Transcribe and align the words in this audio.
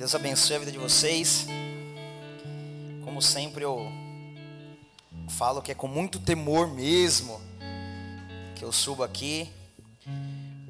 Deus 0.00 0.14
abençoe 0.14 0.56
a 0.56 0.58
vida 0.60 0.72
de 0.72 0.78
vocês. 0.78 1.46
Como 3.04 3.20
sempre 3.20 3.64
eu 3.64 3.86
falo 5.28 5.60
que 5.60 5.72
é 5.72 5.74
com 5.74 5.86
muito 5.86 6.18
temor 6.18 6.66
mesmo 6.68 7.38
que 8.56 8.64
eu 8.64 8.72
subo 8.72 9.02
aqui, 9.02 9.52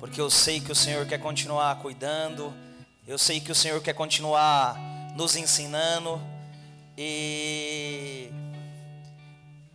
porque 0.01 0.21
eu 0.21 0.29
sei 0.33 0.59
que 0.59 0.73
o 0.73 0.75
Senhor 0.75 1.07
quer 1.07 1.19
continuar 1.19 1.79
cuidando, 1.79 2.53
eu 3.07 3.17
sei 3.17 3.39
que 3.39 3.53
o 3.53 3.55
Senhor 3.55 3.81
quer 3.81 3.93
continuar 3.93 4.77
nos 5.15 5.37
ensinando 5.37 6.21
e 6.99 8.33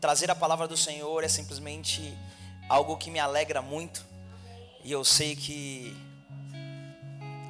trazer 0.02 0.30
a 0.30 0.36
palavra 0.36 0.68
do 0.68 0.76
Senhor 0.76 1.24
é 1.24 1.30
simplesmente 1.30 2.14
algo 2.68 2.98
que 2.98 3.10
me 3.10 3.20
alegra 3.20 3.62
muito. 3.62 4.06
E 4.84 4.92
eu 4.92 5.06
sei 5.06 5.34
que 5.34 5.96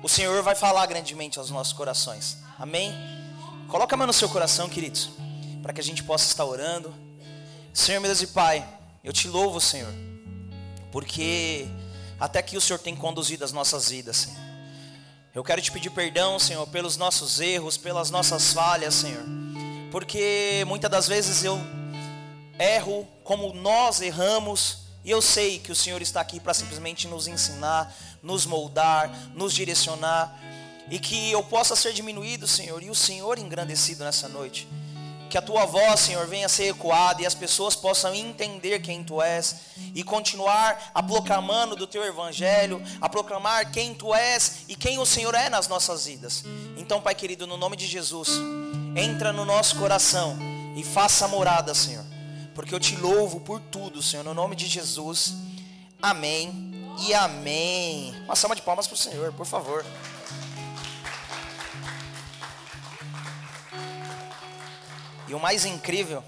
o 0.05 0.07
Senhor 0.07 0.43
vai 0.43 0.53
falar 0.53 0.85
grandemente 0.85 1.39
aos 1.39 1.49
nossos 1.49 1.73
corações. 1.73 2.37
Amém? 2.59 2.93
Coloca 3.67 3.95
a 3.95 3.97
mão 3.97 4.05
no 4.05 4.13
seu 4.13 4.29
coração, 4.29 4.69
queridos, 4.69 5.09
para 5.63 5.73
que 5.73 5.81
a 5.81 5.83
gente 5.83 6.03
possa 6.03 6.27
estar 6.27 6.45
orando. 6.45 6.93
Senhor, 7.73 7.99
meu 7.99 8.09
Deus 8.09 8.21
e 8.21 8.27
Pai, 8.27 8.63
eu 9.03 9.11
te 9.11 9.27
louvo, 9.27 9.59
Senhor, 9.59 9.91
porque 10.91 11.65
até 12.19 12.37
aqui 12.37 12.55
o 12.55 12.61
Senhor 12.61 12.77
tem 12.77 12.95
conduzido 12.95 13.43
as 13.43 13.51
nossas 13.51 13.89
vidas, 13.89 14.17
Senhor. 14.17 14.37
Eu 15.33 15.43
quero 15.43 15.59
te 15.59 15.71
pedir 15.71 15.89
perdão, 15.89 16.37
Senhor, 16.37 16.67
pelos 16.67 16.97
nossos 16.97 17.39
erros, 17.39 17.75
pelas 17.75 18.11
nossas 18.11 18.53
falhas, 18.53 18.93
Senhor, 18.93 19.23
porque 19.91 20.63
muitas 20.67 20.91
das 20.91 21.07
vezes 21.07 21.43
eu 21.43 21.59
erro 22.59 23.07
como 23.23 23.51
nós 23.53 24.01
erramos 24.01 24.85
e 25.05 25.11
eu 25.11 25.21
sei 25.21 25.59
que 25.59 25.71
o 25.71 25.75
Senhor 25.75 26.01
está 26.01 26.19
aqui 26.19 26.39
para 26.39 26.51
simplesmente 26.51 27.07
nos 27.07 27.27
ensinar, 27.27 27.95
nos 28.25 28.45
moldar, 28.45 29.09
nos 29.33 29.53
direcionar. 29.53 30.37
E 30.89 30.99
que 30.99 31.31
eu 31.31 31.41
possa 31.43 31.75
ser 31.75 31.93
diminuído, 31.93 32.47
Senhor, 32.47 32.83
e 32.83 32.89
o 32.89 32.95
Senhor 32.95 33.39
engrandecido 33.39 34.03
nessa 34.03 34.27
noite. 34.27 34.67
Que 35.29 35.37
a 35.37 35.41
tua 35.41 35.65
voz, 35.65 35.99
Senhor, 36.01 36.27
venha 36.27 36.47
ser 36.47 36.65
ecoada 36.65 37.21
e 37.21 37.25
as 37.25 37.33
pessoas 37.33 37.75
possam 37.75 38.13
entender 38.13 38.79
quem 38.79 39.03
tu 39.03 39.21
és 39.21 39.55
e 39.93 40.03
continuar 40.03 40.91
a 40.93 41.01
proclamando 41.01 41.75
do 41.75 41.87
teu 41.87 42.03
evangelho, 42.03 42.81
a 43.01 43.09
proclamar 43.09 43.71
quem 43.71 43.93
tu 43.93 44.13
és 44.13 44.65
e 44.67 44.75
quem 44.75 44.99
o 44.99 45.05
Senhor 45.05 45.33
é 45.33 45.49
nas 45.49 45.67
nossas 45.67 46.05
vidas. 46.05 46.43
Então, 46.77 47.01
Pai 47.01 47.15
querido, 47.15 47.47
no 47.47 47.57
nome 47.57 47.75
de 47.75 47.87
Jesus, 47.87 48.29
entra 48.95 49.33
no 49.33 49.45
nosso 49.45 49.77
coração 49.77 50.37
e 50.75 50.83
faça 50.83 51.27
morada, 51.27 51.73
Senhor 51.73 52.05
porque 52.55 52.73
eu 52.73 52.79
te 52.79 52.95
louvo 52.95 53.41
por 53.41 53.59
tudo, 53.59 54.01
Senhor, 54.01 54.23
no 54.23 54.33
nome 54.33 54.55
de 54.55 54.65
Jesus. 54.65 55.35
Amém 56.01 56.74
e 56.99 57.13
amém. 57.13 58.15
Uma 58.23 58.35
salva 58.35 58.55
de 58.55 58.61
palmas 58.61 58.87
para 58.87 58.95
o 58.95 58.97
Senhor, 58.97 59.33
por 59.33 59.45
favor. 59.45 59.85
E 65.27 65.33
o 65.33 65.39
mais 65.39 65.65
incrível 65.65 66.23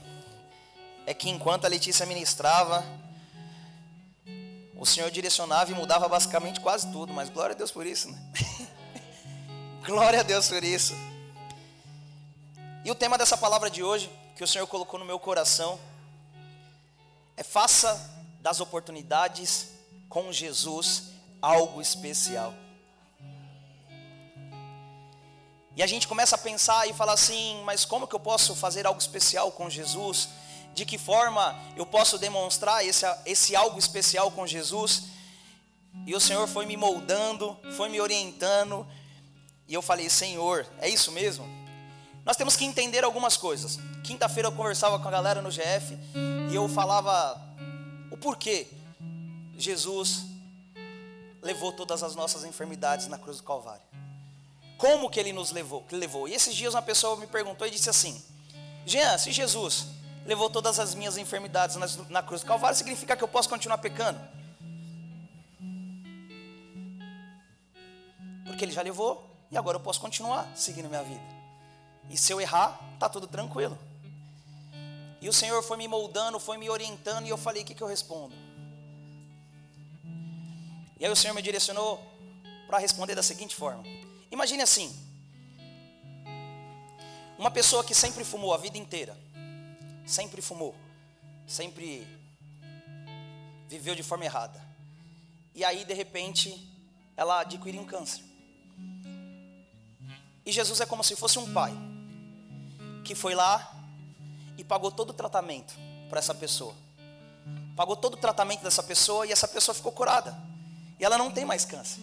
é 1.06 1.14
que 1.14 1.30
enquanto 1.30 1.66
a 1.66 1.68
Letícia 1.68 2.06
ministrava, 2.06 2.84
o 4.76 4.86
Senhor 4.86 5.10
direcionava 5.10 5.72
e 5.72 5.76
mudava 5.76 6.08
basicamente 6.10 6.60
quase 6.60 6.92
tudo, 6.92 7.14
mas 7.14 7.30
glória 7.30 7.54
a 7.54 7.58
Deus 7.58 7.72
por 7.72 7.86
isso, 7.86 8.12
né? 8.12 8.18
glória 9.86 10.20
a 10.20 10.24
Deus 10.24 10.50
por 10.50 10.64
isso. 10.64 10.94
E 12.84 12.92
o 12.92 12.96
tema 12.96 13.18
dessa 13.18 13.38
palavra 13.38 13.70
de 13.70 13.84
hoje, 13.84 14.12
que 14.36 14.44
o 14.44 14.48
Senhor 14.48 14.68
colocou 14.68 15.00
no 15.00 15.06
meu 15.06 15.20
coração, 15.20 15.80
é 17.36 17.44
faça 17.44 18.00
das 18.42 18.60
oportunidades 18.60 19.77
com 20.10 20.32
Jesus 20.32 21.12
algo 21.42 21.82
especial. 21.82 22.54
E 25.76 25.84
a 25.84 25.88
gente 25.88 26.08
começa 26.08 26.36
a 26.36 26.40
pensar 26.40 26.90
e 26.90 26.94
falar 26.94 27.14
assim, 27.14 27.62
mas 27.64 27.86
como 27.86 28.08
que 28.08 28.16
eu 28.16 28.20
posso 28.20 28.56
fazer 28.56 28.88
algo 28.88 29.00
especial 29.00 29.52
com 29.52 29.70
Jesus? 29.70 30.30
De 30.74 30.86
que 30.86 30.98
forma 30.98 31.56
eu 31.76 31.86
posso 31.86 32.18
demonstrar 32.18 32.84
esse, 32.84 33.06
esse 33.26 33.56
algo 33.56 33.78
especial 33.78 34.32
com 34.32 34.48
Jesus? 34.48 35.04
E 36.06 36.16
o 36.16 36.20
Senhor 36.20 36.48
foi 36.48 36.66
me 36.66 36.76
moldando, 36.76 37.56
foi 37.76 37.90
me 37.90 38.02
orientando, 38.02 38.88
e 39.68 39.74
eu 39.74 39.82
falei, 39.82 40.10
Senhor, 40.10 40.66
é 40.80 40.90
isso 40.90 41.12
mesmo? 41.12 41.46
Nós 42.26 42.38
temos 42.38 42.56
que 42.56 42.66
entender 42.66 43.04
algumas 43.04 43.38
coisas. 43.38 43.78
Quinta-feira 44.04 44.50
eu 44.50 44.54
conversava 44.54 44.98
com 45.00 45.08
a 45.08 45.12
galera 45.12 45.42
no 45.42 45.50
GF 45.50 45.98
e 46.50 46.56
eu 46.56 46.68
falava 46.68 47.40
o 48.10 48.18
porquê 48.18 48.68
Jesus 49.58 50.26
levou 51.42 51.72
todas 51.72 52.04
as 52.04 52.16
nossas 52.16 52.44
enfermidades 52.44 53.08
na 53.08 53.18
cruz 53.18 53.38
do 53.38 53.44
Calvário. 53.44 53.82
Como 54.78 55.10
que 55.10 55.20
ele 55.20 55.34
nos 55.34 55.52
levou? 55.52 55.84
Que 55.84 55.96
levou? 55.96 56.28
E 56.28 56.34
esses 56.34 56.56
dias 56.56 56.76
uma 56.76 56.82
pessoa 56.82 57.16
me 57.18 57.26
perguntou 57.26 57.66
e 57.66 57.72
disse 57.72 57.90
assim: 57.90 58.24
Jean, 58.86 59.18
se 59.18 59.32
Jesus 59.32 59.88
levou 60.26 60.50
todas 60.50 60.80
as 60.80 60.94
minhas 60.94 61.18
enfermidades 61.18 61.76
na, 61.76 61.88
na 62.10 62.22
cruz 62.22 62.42
do 62.42 62.48
Calvário, 62.48 62.78
significa 62.78 63.18
que 63.18 63.24
eu 63.24 63.28
posso 63.28 63.50
continuar 63.50 63.80
pecando? 63.80 64.20
Porque 68.46 68.64
ele 68.64 68.72
já 68.72 68.84
levou 68.84 69.28
e 69.50 69.58
agora 69.58 69.78
eu 69.78 69.82
posso 69.82 70.00
continuar 70.00 70.48
seguindo 70.56 70.88
minha 70.88 71.04
vida. 71.04 71.24
E 72.10 72.18
se 72.18 72.32
eu 72.32 72.40
errar, 72.40 72.80
tá 73.00 73.10
tudo 73.10 73.28
tranquilo. 73.28 73.78
E 75.20 75.28
o 75.28 75.34
Senhor 75.34 75.64
foi 75.64 75.78
me 75.78 75.88
moldando, 75.88 76.40
foi 76.40 76.58
me 76.58 76.70
orientando, 76.70 77.26
e 77.26 77.30
eu 77.30 77.38
falei: 77.38 77.64
o 77.64 77.66
que, 77.66 77.74
que 77.74 77.82
eu 77.82 77.88
respondo? 77.88 78.47
E 81.00 81.06
aí 81.06 81.12
o 81.12 81.16
Senhor 81.16 81.34
me 81.34 81.42
direcionou 81.42 82.04
para 82.66 82.80
responder 82.80 83.16
da 83.16 83.24
seguinte 83.24 83.56
forma: 83.56 83.84
Imagine 84.32 84.64
assim, 84.64 84.96
uma 87.38 87.52
pessoa 87.52 87.84
que 87.84 87.94
sempre 87.94 88.24
fumou 88.24 88.54
a 88.54 88.58
vida 88.58 88.78
inteira, 88.78 89.18
sempre 90.06 90.42
fumou, 90.42 90.76
sempre 91.46 92.08
viveu 93.68 93.96
de 93.96 94.04
forma 94.04 94.26
errada, 94.26 94.62
e 95.54 95.64
aí 95.64 95.86
de 95.86 95.94
repente 95.94 96.68
ela 97.16 97.42
adquiriu 97.42 97.82
um 97.82 97.86
câncer. 97.86 98.24
E 100.46 100.52
Jesus 100.52 100.80
é 100.80 100.86
como 100.86 101.04
se 101.04 101.16
fosse 101.16 101.38
um 101.38 101.54
pai 101.54 101.74
que 103.04 103.14
foi 103.14 103.36
lá 103.36 103.74
e 104.58 104.64
pagou 104.64 104.92
todo 104.92 105.10
o 105.10 105.14
tratamento 105.14 105.76
para 106.10 106.20
essa 106.20 106.34
pessoa. 106.34 106.74
Pagou 107.76 107.96
todo 107.96 108.16
o 108.16 108.18
tratamento 108.18 108.64
dessa 108.64 108.82
pessoa 108.82 109.28
e 109.28 109.32
essa 109.32 109.48
pessoa 109.48 109.76
ficou 109.76 109.92
curada. 109.92 110.36
E 111.00 111.06
ela 111.06 111.18
não 111.18 111.32
tem 111.32 111.46
mais 111.46 111.66
câncer. 111.66 112.02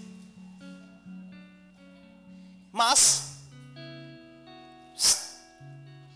Mas. 2.72 3.38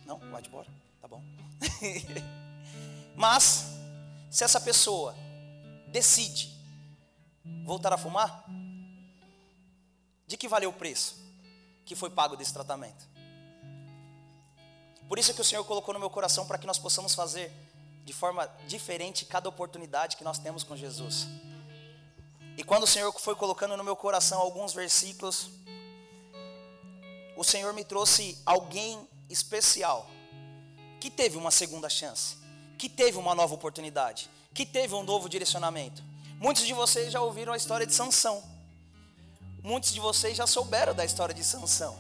Não, 0.05 0.19
vai 0.31 0.43
de 0.43 0.49
embora. 0.49 0.69
Tá 1.01 1.09
bom. 1.09 1.23
Mas, 3.15 3.67
se 4.31 4.45
essa 4.45 4.61
pessoa 4.61 5.15
decide 5.89 6.57
voltar 7.65 7.93
a 7.93 7.99
fumar, 7.99 8.45
de 10.27 10.37
que 10.37 10.49
valeu 10.49 10.71
o 10.71 10.73
preço 10.73 11.17
que 11.85 11.97
foi 11.97 12.11
pago 12.11 12.37
desse 12.37 12.53
tratamento? 12.53 13.09
Por 15.09 15.19
isso 15.19 15.33
que 15.33 15.41
o 15.41 15.45
Senhor 15.45 15.65
colocou 15.65 15.95
no 15.95 16.01
meu 16.01 16.11
coração 16.11 16.47
para 16.47 16.59
que 16.59 16.67
nós 16.67 16.79
possamos 16.79 17.15
fazer 17.15 17.51
de 18.05 18.13
forma 18.13 18.47
diferente 18.67 19.25
cada 19.25 19.49
oportunidade 19.49 20.17
que 20.17 20.25
nós 20.25 20.39
temos 20.39 20.63
com 20.63 20.77
Jesus. 20.77 21.27
E 22.59 22.65
quando 22.65 22.83
o 22.83 22.87
Senhor 22.89 23.13
foi 23.21 23.37
colocando 23.37 23.77
no 23.77 23.85
meu 23.85 23.95
coração 23.95 24.41
alguns 24.41 24.73
versículos, 24.73 25.49
o 27.37 27.45
Senhor 27.45 27.73
me 27.73 27.85
trouxe 27.85 28.37
alguém 28.45 29.09
especial 29.31 30.11
que 31.01 31.09
teve 31.09 31.37
uma 31.37 31.53
segunda 31.53 31.89
chance, 31.89 32.37
que 32.77 32.89
teve 32.89 33.17
uma 33.17 33.33
nova 33.33 33.55
oportunidade, 33.55 34.29
que 34.53 34.67
teve 34.67 34.93
um 34.93 35.05
novo 35.05 35.29
direcionamento. 35.29 36.03
Muitos 36.41 36.67
de 36.67 36.73
vocês 36.73 37.13
já 37.13 37.21
ouviram 37.23 37.53
a 37.53 37.57
história 37.57 37.87
de 37.87 37.95
Sansão. 37.95 38.43
Muitos 39.63 39.95
de 39.95 40.01
vocês 40.01 40.37
já 40.37 40.47
souberam 40.49 40.93
da 40.93 41.05
história 41.05 41.33
de 41.33 41.45
Sansão. 41.45 41.97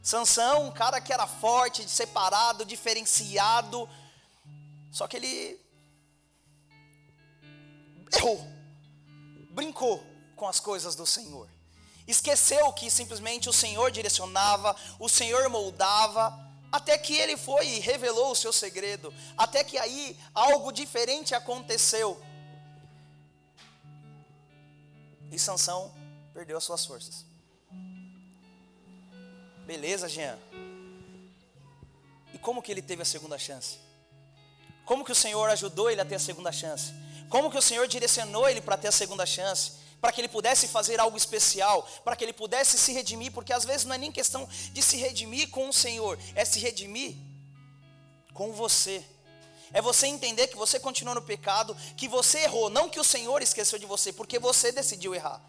Sansão, 0.00 0.68
um 0.68 0.70
cara 0.70 1.00
que 1.00 1.12
era 1.12 1.26
forte, 1.26 1.88
separado, 1.90 2.64
diferenciado. 2.64 3.88
Só 4.92 5.08
que 5.08 5.16
ele 5.16 5.60
errou. 8.12 8.53
Brincou 9.54 10.04
com 10.34 10.48
as 10.48 10.58
coisas 10.58 10.96
do 10.96 11.06
Senhor. 11.06 11.48
Esqueceu 12.06 12.72
que 12.72 12.90
simplesmente 12.90 13.48
o 13.48 13.52
Senhor 13.52 13.90
direcionava, 13.90 14.76
o 14.98 15.08
Senhor 15.08 15.48
moldava, 15.48 16.36
até 16.72 16.98
que 16.98 17.14
ele 17.14 17.36
foi 17.36 17.66
e 17.68 17.78
revelou 17.78 18.32
o 18.32 18.34
seu 18.34 18.52
segredo, 18.52 19.14
até 19.38 19.62
que 19.62 19.78
aí 19.78 20.18
algo 20.34 20.72
diferente 20.72 21.34
aconteceu. 21.34 22.20
E 25.30 25.38
Sansão 25.38 25.94
perdeu 26.34 26.58
as 26.58 26.64
suas 26.64 26.84
forças. 26.84 27.24
Beleza, 29.64 30.08
Jean. 30.08 30.36
E 32.34 32.38
como 32.38 32.60
que 32.60 32.72
ele 32.72 32.82
teve 32.82 33.02
a 33.02 33.06
segunda 33.06 33.38
chance? 33.38 33.78
Como 34.84 35.04
que 35.04 35.12
o 35.12 35.14
Senhor 35.14 35.48
ajudou 35.48 35.88
ele 35.88 36.00
a 36.00 36.04
ter 36.04 36.16
a 36.16 36.18
segunda 36.18 36.50
chance? 36.50 36.92
Como 37.28 37.50
que 37.50 37.58
o 37.58 37.62
Senhor 37.62 37.86
direcionou 37.88 38.48
ele 38.48 38.60
para 38.60 38.76
ter 38.76 38.88
a 38.88 38.92
segunda 38.92 39.26
chance? 39.26 39.84
para 40.04 40.12
que 40.12 40.20
ele 40.20 40.28
pudesse 40.28 40.68
fazer 40.68 41.00
algo 41.00 41.16
especial, 41.16 41.88
para 42.04 42.14
que 42.14 42.22
ele 42.22 42.34
pudesse 42.34 42.78
se 42.78 42.92
redimir, 42.92 43.32
porque 43.32 43.54
às 43.54 43.64
vezes 43.64 43.86
não 43.86 43.94
é 43.94 43.96
nem 43.96 44.12
questão 44.12 44.46
de 44.70 44.82
se 44.82 44.98
redimir 44.98 45.48
com 45.48 45.66
o 45.66 45.72
Senhor, 45.72 46.18
é 46.34 46.44
se 46.44 46.58
redimir 46.58 47.16
com 48.34 48.52
você. 48.52 49.02
É 49.72 49.80
você 49.80 50.06
entender 50.06 50.48
que 50.48 50.58
você 50.58 50.78
continua 50.78 51.14
no 51.14 51.22
pecado, 51.22 51.74
que 51.96 52.06
você 52.06 52.40
errou, 52.40 52.68
não 52.68 52.90
que 52.90 53.00
o 53.00 53.04
Senhor 53.04 53.40
esqueceu 53.40 53.78
de 53.78 53.86
você, 53.86 54.12
porque 54.12 54.38
você 54.38 54.70
decidiu 54.70 55.14
errar. 55.14 55.40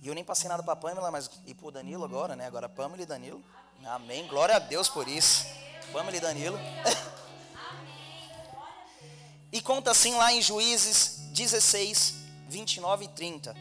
E 0.00 0.06
eu 0.06 0.14
nem 0.14 0.22
passei 0.22 0.48
nada 0.48 0.62
para 0.62 0.74
a 0.74 0.76
Pamela, 0.76 1.10
mas 1.10 1.28
e 1.46 1.54
para 1.54 1.66
o 1.66 1.70
Danilo 1.72 2.04
agora, 2.04 2.36
né? 2.36 2.46
Agora 2.46 2.68
Pamela 2.68 3.02
e 3.02 3.06
Danilo. 3.06 3.44
Amém. 3.84 4.24
Glória 4.28 4.54
a 4.54 4.60
Deus 4.60 4.88
por 4.88 5.08
isso. 5.08 5.44
Pamela 5.92 6.16
e 6.16 6.20
Danilo. 6.20 6.56
e 9.52 9.60
conta 9.60 9.90
assim 9.90 10.14
lá 10.14 10.32
em 10.32 10.42
Juízes 10.42 11.18
16, 11.32 12.14
29 12.48 13.04
e 13.04 13.08
30. 13.08 13.56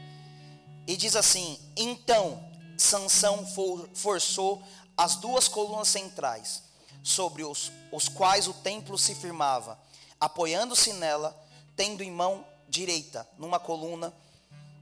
E 0.86 0.98
diz 0.98 1.16
assim: 1.16 1.60
Então 1.76 2.44
Sansão 2.78 3.46
for, 3.46 3.90
forçou 3.94 4.62
as 4.96 5.16
duas 5.16 5.48
colunas 5.48 5.88
centrais, 5.88 6.64
sobre 7.04 7.44
os, 7.44 7.72
os 7.92 8.10
quais 8.10 8.48
o 8.48 8.54
templo 8.54 8.98
se 8.98 9.16
firmava, 9.16 9.80
apoiando-se 10.20 10.94
nela, 10.94 11.36
tendo 11.76 12.04
em 12.04 12.12
mão 12.12 12.46
direita 12.68 13.28
numa 13.38 13.60
coluna 13.60 14.14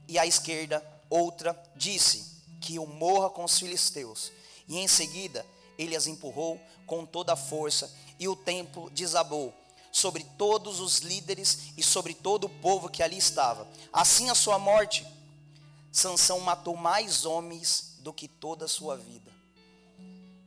e 0.08 0.18
à 0.18 0.26
esquerda 0.26 0.84
outra, 1.10 1.62
disse 1.76 2.42
que 2.62 2.80
o 2.80 2.88
morra 2.88 3.30
com 3.30 3.44
os 3.44 3.60
filisteus. 3.60 4.32
E 4.68 4.80
em 4.80 4.88
seguida 4.88 5.46
ele 5.78 5.96
as 5.96 6.08
empurrou 6.08 6.60
com 6.88 7.06
toda 7.06 7.34
a 7.34 7.38
força, 7.38 7.94
e 8.18 8.28
o 8.28 8.36
templo 8.36 8.90
desabou 8.92 9.54
sobre 10.06 10.24
todos 10.38 10.80
os 10.80 11.00
líderes 11.00 11.74
e 11.76 11.82
sobre 11.82 12.14
todo 12.14 12.44
o 12.44 12.50
povo 12.50 12.90
que 12.90 13.02
ali 13.02 13.18
estava. 13.18 13.68
Assim 13.92 14.30
a 14.30 14.36
sua 14.36 14.60
morte, 14.60 15.04
Sansão 15.92 16.40
matou 16.42 16.78
mais 16.78 17.26
homens 17.26 17.96
do 18.02 18.14
que 18.14 18.28
toda 18.28 18.66
a 18.66 18.68
sua 18.68 18.96
vida. 18.96 19.32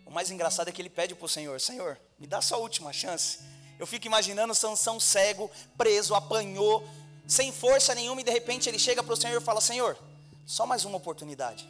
O 0.06 0.12
mais 0.12 0.30
engraçado 0.30 0.68
é 0.68 0.72
que 0.72 0.80
ele 0.80 0.88
pede 0.88 1.12
para 1.12 1.26
o 1.26 1.28
Senhor: 1.28 1.60
Senhor, 1.60 1.98
me 2.20 2.26
dá 2.28 2.40
sua 2.40 2.58
última 2.58 2.92
chance. 2.92 3.40
Eu 3.80 3.86
fico 3.86 4.06
imaginando 4.06 4.54
Sansão 4.54 5.00
cego, 5.00 5.50
preso, 5.76 6.14
apanhou, 6.14 6.88
sem 7.26 7.50
força 7.50 7.96
nenhuma, 7.96 8.20
e 8.20 8.24
de 8.24 8.30
repente 8.30 8.68
ele 8.68 8.78
chega 8.78 9.02
para 9.02 9.12
o 9.12 9.16
Senhor 9.16 9.42
e 9.42 9.44
fala: 9.44 9.60
Senhor, 9.60 9.98
só 10.46 10.66
mais 10.66 10.84
uma 10.84 10.98
oportunidade. 10.98 11.68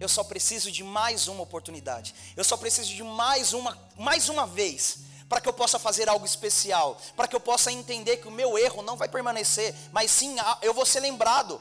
Eu 0.00 0.08
só 0.08 0.24
preciso 0.24 0.72
de 0.72 0.82
mais 0.82 1.28
uma 1.28 1.44
oportunidade. 1.44 2.12
Eu 2.36 2.42
só 2.42 2.56
preciso 2.56 2.92
de 2.92 3.04
mais 3.04 3.52
uma, 3.52 3.78
mais 3.96 4.28
uma 4.28 4.44
vez 4.44 5.06
para 5.28 5.40
que 5.40 5.48
eu 5.48 5.52
possa 5.52 5.78
fazer 5.78 6.08
algo 6.08 6.24
especial, 6.24 6.98
para 7.16 7.28
que 7.28 7.36
eu 7.36 7.40
possa 7.40 7.70
entender 7.70 8.16
que 8.18 8.28
o 8.28 8.30
meu 8.30 8.56
erro 8.56 8.82
não 8.82 8.96
vai 8.96 9.08
permanecer, 9.08 9.74
mas 9.92 10.10
sim 10.10 10.36
eu 10.62 10.72
vou 10.72 10.86
ser 10.86 11.00
lembrado 11.00 11.60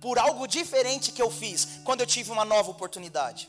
por 0.00 0.18
algo 0.18 0.46
diferente 0.46 1.12
que 1.12 1.22
eu 1.22 1.30
fiz 1.30 1.80
quando 1.84 2.00
eu 2.00 2.06
tive 2.06 2.30
uma 2.30 2.44
nova 2.44 2.70
oportunidade. 2.70 3.48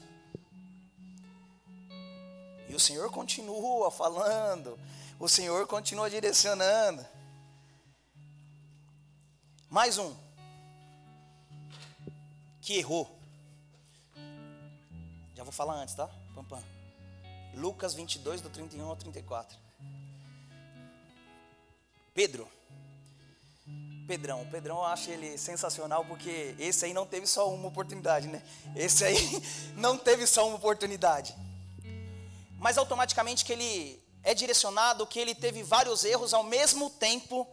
E 2.67 2.75
o 2.75 2.79
Senhor 2.79 3.09
continua 3.11 3.91
falando, 3.91 4.79
o 5.19 5.29
Senhor 5.29 5.67
continua 5.67 6.09
direcionando. 6.09 7.05
Mais 9.69 9.97
um 9.97 10.15
que 12.61 12.77
errou 12.77 13.23
já 15.43 15.43
vou 15.43 15.51
falar 15.51 15.75
antes, 15.75 15.93
tá? 15.93 16.09
Pam, 16.33 16.45
pam. 16.45 16.72
Lucas 17.55 17.93
22, 17.93 18.41
do 18.41 18.49
31 18.49 18.87
ao 18.87 18.95
34. 18.95 19.57
Pedro. 22.13 22.47
Pedrão, 24.07 24.45
Pedrão 24.51 24.77
eu 24.77 24.83
acho 24.83 25.09
ele 25.09 25.37
sensacional 25.37 26.03
porque 26.03 26.55
esse 26.59 26.83
aí 26.85 26.93
não 26.93 27.05
teve 27.05 27.25
só 27.25 27.51
uma 27.53 27.69
oportunidade, 27.69 28.27
né? 28.27 28.43
Esse 28.75 29.05
aí 29.05 29.17
não 29.75 29.97
teve 29.97 30.27
só 30.27 30.45
uma 30.45 30.57
oportunidade. 30.57 31.33
Mas 32.59 32.77
automaticamente 32.77 33.45
que 33.45 33.53
ele 33.53 34.03
é 34.21 34.33
direcionado, 34.33 35.07
que 35.07 35.19
ele 35.19 35.33
teve 35.33 35.63
vários 35.63 36.03
erros 36.03 36.33
ao 36.33 36.43
mesmo 36.43 36.89
tempo, 36.89 37.47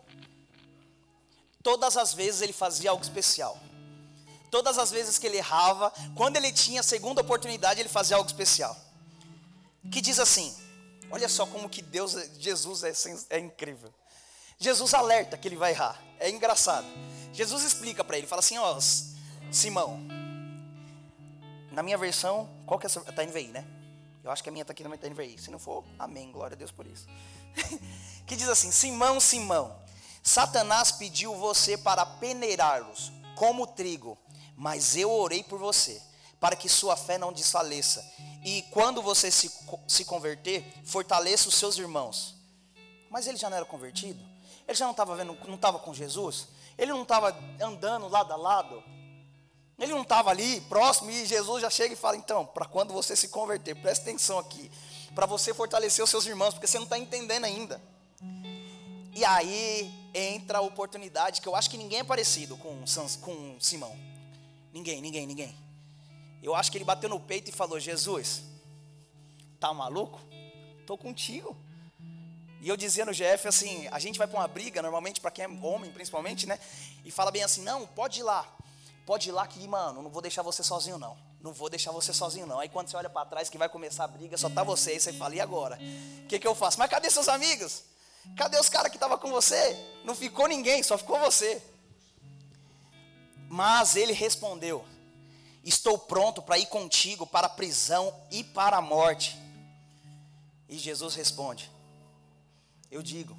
todas 1.63 1.97
as 1.97 2.13
vezes 2.13 2.43
ele 2.43 2.53
fazia 2.53 2.91
algo 2.91 3.03
especial. 3.03 3.59
Todas 4.51 4.79
as 4.79 4.91
vezes 4.91 5.19
que 5.19 5.27
ele 5.27 5.37
errava, 5.37 5.93
quando 6.17 6.37
ele 6.37 6.53
tinha 6.53 6.81
a 6.81 6.85
segunda 6.85 7.21
oportunidade, 7.21 7.81
ele 7.81 7.89
fazia 7.89 8.17
algo 8.17 8.29
especial. 8.29 8.77
Que 9.91 10.01
diz 10.01 10.19
assim: 10.19 10.55
olha 11.11 11.29
só 11.29 11.47
como 11.47 11.69
que 11.69 11.83
Deus, 11.83 12.13
Jesus 12.39 12.83
é, 12.83 12.93
é 13.37 13.39
incrível. 13.39 13.93
Jesus 14.59 14.93
alerta 14.93 15.39
que 15.39 15.49
ele 15.49 15.57
vai 15.57 15.73
errar. 15.73 16.03
É 16.19 16.29
engraçado. 16.29 16.87
Jesus 17.33 17.63
explica 17.65 18.03
para 18.03 18.19
ele, 18.19 18.27
fala 18.27 18.41
assim: 18.41 18.59
ó, 18.59 18.79
Simão. 19.51 20.01
Na 21.71 21.83
minha 21.83 21.97
versão, 21.97 22.49
qual 22.67 22.81
que 22.81 22.87
é 22.87 22.89
essa? 22.89 23.01
Tá 23.01 23.25
NVI, 23.25 23.49
né? 23.49 23.65
Eu 24.25 24.31
acho 24.31 24.43
que 24.43 24.49
a 24.49 24.53
minha 24.53 24.63
está 24.63 24.73
aqui 24.73 24.83
também 24.83 24.99
tá 24.99 25.09
NVI. 25.09 25.39
Se 25.39 25.51
não 25.51 25.59
for, 25.59 25.85
amém. 25.99 26.33
Glória 26.33 26.55
a 26.55 26.59
Deus 26.59 26.73
por 26.73 26.87
isso. 26.87 27.07
que 28.27 28.35
diz 28.35 28.49
assim: 28.49 28.73
Simão, 28.73 29.21
Simão, 29.21 29.81
Satanás 30.23 30.91
pediu 30.93 31.35
você 31.37 31.79
para 31.79 32.05
peneirá-los 32.05 33.13
como 33.37 33.67
trigo 33.67 34.19
mas 34.61 34.95
eu 34.95 35.11
orei 35.11 35.43
por 35.43 35.59
você, 35.59 36.03
para 36.39 36.55
que 36.55 36.69
sua 36.69 36.95
fé 36.95 37.17
não 37.17 37.33
desfaleça. 37.33 38.05
E 38.43 38.63
quando 38.71 39.03
você 39.03 39.31
se, 39.31 39.51
se 39.87 40.05
converter, 40.05 40.65
fortaleça 40.85 41.49
os 41.49 41.55
seus 41.55 41.77
irmãos. 41.77 42.35
Mas 43.11 43.27
ele 43.27 43.37
já 43.37 43.51
não 43.51 43.57
era 43.57 43.67
convertido? 43.67 44.21
Ele 44.67 44.77
já 44.77 44.85
não 44.85 44.93
estava 44.93 45.17
vendo, 45.17 45.37
não 45.47 45.57
estava 45.57 45.79
com 45.79 45.93
Jesus? 45.93 46.49
Ele 46.79 46.93
não 46.93 47.03
estava 47.03 47.37
andando 47.61 48.09
lado 48.09 48.33
a 48.33 48.37
lado? 48.37 48.83
Ele 49.79 49.93
não 49.93 50.03
estava 50.03 50.31
ali 50.31 50.61
próximo 50.63 51.11
e 51.11 51.27
Jesus 51.27 51.63
já 51.63 51.71
chega 51.71 51.95
e 51.95 51.97
fala: 51.97 52.17
então, 52.17 52.47
para 52.47 52.67
quando 52.67 52.93
você 52.93 53.17
se 53.17 53.29
converter, 53.29 53.75
presta 53.75 54.09
atenção 54.09 54.39
aqui, 54.39 54.71
para 55.15 55.27
você 55.27 55.53
fortalecer 55.53 56.05
os 56.05 56.11
seus 56.11 56.27
irmãos, 56.27 56.55
porque 56.55 56.67
você 56.67 56.79
não 56.79 56.85
está 56.85 56.99
entendendo 56.99 57.45
ainda. 57.45 57.81
E 59.15 59.25
aí 59.25 59.93
entra 60.15 60.59
a 60.59 60.61
oportunidade 60.61 61.41
que 61.41 61.49
eu 61.49 61.57
acho 61.57 61.69
que 61.69 61.77
ninguém 61.77 62.01
é 62.01 62.05
parecido 62.05 62.57
com, 62.57 62.85
com 63.21 63.57
Simão. 63.59 63.97
Ninguém, 64.73 65.01
ninguém, 65.01 65.27
ninguém. 65.27 65.70
Eu 66.43 66.55
acho 66.55 66.71
que 66.71 66.79
ele 66.79 66.85
bateu 66.85 67.09
no 67.09 67.21
peito 67.21 67.51
e 67.51 67.53
falou: 67.53 67.79
Jesus, 67.79 68.43
tá 69.59 69.73
maluco? 69.73 70.21
Tô 70.87 70.97
contigo. 70.97 71.57
E 72.61 72.69
eu 72.69 72.77
dizia 72.77 73.05
no 73.05 73.13
GF 73.13 73.49
assim: 73.49 73.89
a 73.91 73.99
gente 73.99 74.19
vai 74.19 74.27
para 74.27 74.39
uma 74.39 74.49
briga, 74.49 74.83
normalmente 74.83 75.21
para 75.21 75.31
quem 75.31 75.45
é 75.45 75.49
homem, 75.49 75.91
principalmente, 75.91 76.47
né? 76.47 76.59
E 77.05 77.11
fala 77.11 77.31
bem 77.31 77.43
assim: 77.43 77.63
não, 77.63 77.87
pode 77.87 78.21
ir 78.21 78.23
lá, 78.23 78.47
pode 79.07 79.29
ir 79.29 79.33
lá 79.33 79.47
que, 79.47 79.67
mano, 79.67 80.03
não 80.03 80.11
vou 80.11 80.23
deixar 80.23 80.43
você 80.43 80.63
sozinho, 80.63 80.99
não. 80.99 81.17
Não 81.41 81.55
vou 81.55 81.71
deixar 81.71 81.91
você 81.91 82.13
sozinho, 82.13 82.47
não. 82.47 82.61
Aí 82.61 82.69
quando 82.69 82.89
você 82.89 82.97
olha 82.97 83.09
para 83.09 83.25
trás 83.25 83.49
que 83.49 83.57
vai 83.57 83.69
começar 83.69 84.05
a 84.05 84.09
briga, 84.09 84.37
só 84.37 84.51
tá 84.51 84.63
você. 84.63 84.93
Aí 84.93 85.01
você 85.01 85.13
fala: 85.13 85.35
e 85.35 85.41
agora? 85.41 85.79
O 86.25 86.27
que, 86.27 86.39
que 86.39 86.47
eu 86.47 86.55
faço? 86.55 86.79
Mas 86.79 86.91
cadê 86.91 87.11
seus 87.11 87.29
amigos? 87.29 87.85
Cadê 88.37 88.59
os 88.59 88.69
caras 88.69 88.91
que 88.91 88.97
estavam 88.97 89.17
com 89.17 89.31
você? 89.31 89.79
Não 90.05 90.15
ficou 90.15 90.47
ninguém, 90.47 90.83
só 90.83 90.99
ficou 90.99 91.19
você. 91.19 91.63
Mas 93.49 93.97
ele 93.97 94.13
respondeu: 94.13 94.85
Estou 95.63 95.99
pronto 95.99 96.43
para 96.43 96.59
ir 96.59 96.67
contigo 96.67 97.27
para 97.27 97.47
a 97.47 97.51
prisão 97.51 98.15
e 98.31 98.43
para 98.43 98.79
a 98.79 98.83
morte. 98.83 99.39
E 100.69 100.79
Jesus 100.79 101.15
responde: 101.15 101.71
Eu 102.91 103.03
digo, 103.03 103.37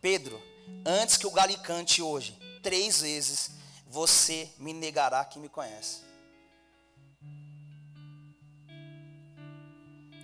Pedro, 0.00 0.40
antes 0.84 1.16
que 1.16 1.26
o 1.26 1.30
galo 1.30 1.56
cante 1.58 2.02
hoje, 2.02 2.38
três 2.62 3.00
vezes 3.00 3.52
você 3.86 4.50
me 4.58 4.72
negará 4.72 5.24
que 5.24 5.38
me 5.38 5.48
conhece. 5.48 6.02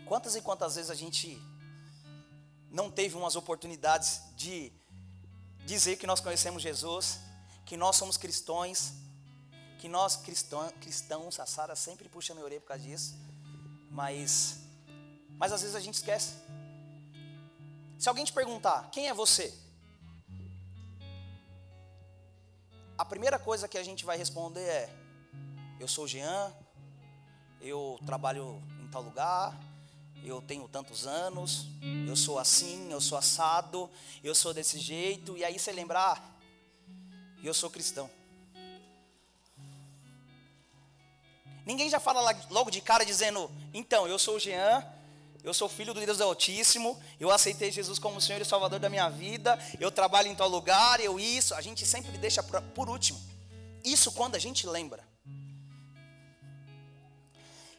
Quantas 0.06 0.36
e 0.36 0.42
quantas 0.42 0.74
vezes 0.74 0.90
a 0.90 0.94
gente 0.94 1.40
não 2.70 2.90
teve 2.90 3.16
umas 3.16 3.36
oportunidades 3.36 4.20
de 4.36 4.70
dizer 5.64 5.96
que 5.96 6.06
nós 6.06 6.20
conhecemos 6.20 6.62
Jesus, 6.62 7.20
que 7.64 7.76
nós 7.76 7.96
somos 7.96 8.16
cristãos, 8.16 8.92
que 9.84 9.88
nós 9.90 10.16
cristão, 10.16 10.66
cristãos, 10.80 11.38
a 11.38 11.44
Sara 11.44 11.76
sempre 11.76 12.08
puxa 12.08 12.32
minha 12.32 12.42
orelha 12.42 12.58
por 12.58 12.68
causa 12.68 12.82
disso, 12.82 13.14
mas, 13.90 14.60
mas 15.36 15.52
às 15.52 15.60
vezes 15.60 15.76
a 15.76 15.80
gente 15.80 15.96
esquece. 15.96 16.36
Se 17.98 18.08
alguém 18.08 18.24
te 18.24 18.32
perguntar, 18.32 18.88
quem 18.90 19.08
é 19.08 19.12
você? 19.12 19.52
A 22.96 23.04
primeira 23.04 23.38
coisa 23.38 23.68
que 23.68 23.76
a 23.76 23.84
gente 23.84 24.06
vai 24.06 24.16
responder 24.16 24.62
é: 24.62 24.88
Eu 25.78 25.86
sou 25.86 26.08
Jean, 26.08 26.50
eu 27.60 28.00
trabalho 28.06 28.62
em 28.82 28.88
tal 28.88 29.02
lugar, 29.02 29.54
eu 30.24 30.40
tenho 30.40 30.66
tantos 30.66 31.06
anos, 31.06 31.66
eu 32.08 32.16
sou 32.16 32.38
assim, 32.38 32.90
eu 32.90 33.02
sou 33.02 33.18
assado, 33.18 33.90
eu 34.22 34.34
sou 34.34 34.54
desse 34.54 34.78
jeito, 34.78 35.36
e 35.36 35.44
aí 35.44 35.58
você 35.58 35.72
lembrar, 35.72 36.40
e 37.42 37.46
eu 37.46 37.52
sou 37.52 37.68
cristão. 37.68 38.08
Ninguém 41.64 41.88
já 41.88 41.98
fala 41.98 42.36
logo 42.50 42.70
de 42.70 42.80
cara 42.80 43.04
dizendo, 43.04 43.50
então, 43.72 44.06
eu 44.06 44.18
sou 44.18 44.36
o 44.36 44.40
Jean, 44.40 44.84
eu 45.42 45.52
sou 45.52 45.68
filho 45.68 45.94
do 45.94 46.00
Deus 46.00 46.20
Altíssimo, 46.20 46.98
eu 47.18 47.30
aceitei 47.30 47.70
Jesus 47.70 47.98
como 47.98 48.20
Senhor 48.20 48.40
e 48.40 48.44
Salvador 48.44 48.78
da 48.78 48.88
minha 48.88 49.08
vida, 49.08 49.58
eu 49.78 49.90
trabalho 49.90 50.28
em 50.28 50.34
tal 50.34 50.48
lugar, 50.48 51.00
eu 51.00 51.18
isso, 51.20 51.54
a 51.54 51.60
gente 51.60 51.86
sempre 51.86 52.16
deixa 52.18 52.42
por 52.42 52.88
último. 52.88 53.20
Isso 53.84 54.12
quando 54.12 54.36
a 54.36 54.38
gente 54.38 54.66
lembra. 54.66 55.06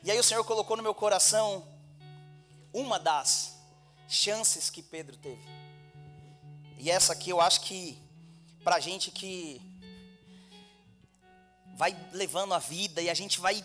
E 0.03 0.11
aí 0.11 0.19
o 0.19 0.23
Senhor 0.23 0.43
colocou 0.43 0.77
no 0.77 0.83
meu 0.83 0.93
coração 0.93 1.67
uma 2.71 2.99
das 2.99 3.55
chances 4.07 4.69
que 4.69 4.83
Pedro 4.83 5.17
teve. 5.17 5.41
E 6.77 6.91
essa 6.91 7.13
aqui 7.13 7.31
eu 7.31 7.41
acho 7.41 7.61
que 7.61 7.97
para 8.63 8.79
gente 8.79 9.09
que 9.09 9.59
vai 11.75 11.95
levando 12.11 12.53
a 12.53 12.59
vida 12.59 13.01
e 13.01 13.09
a 13.09 13.13
gente 13.13 13.39
vai 13.39 13.63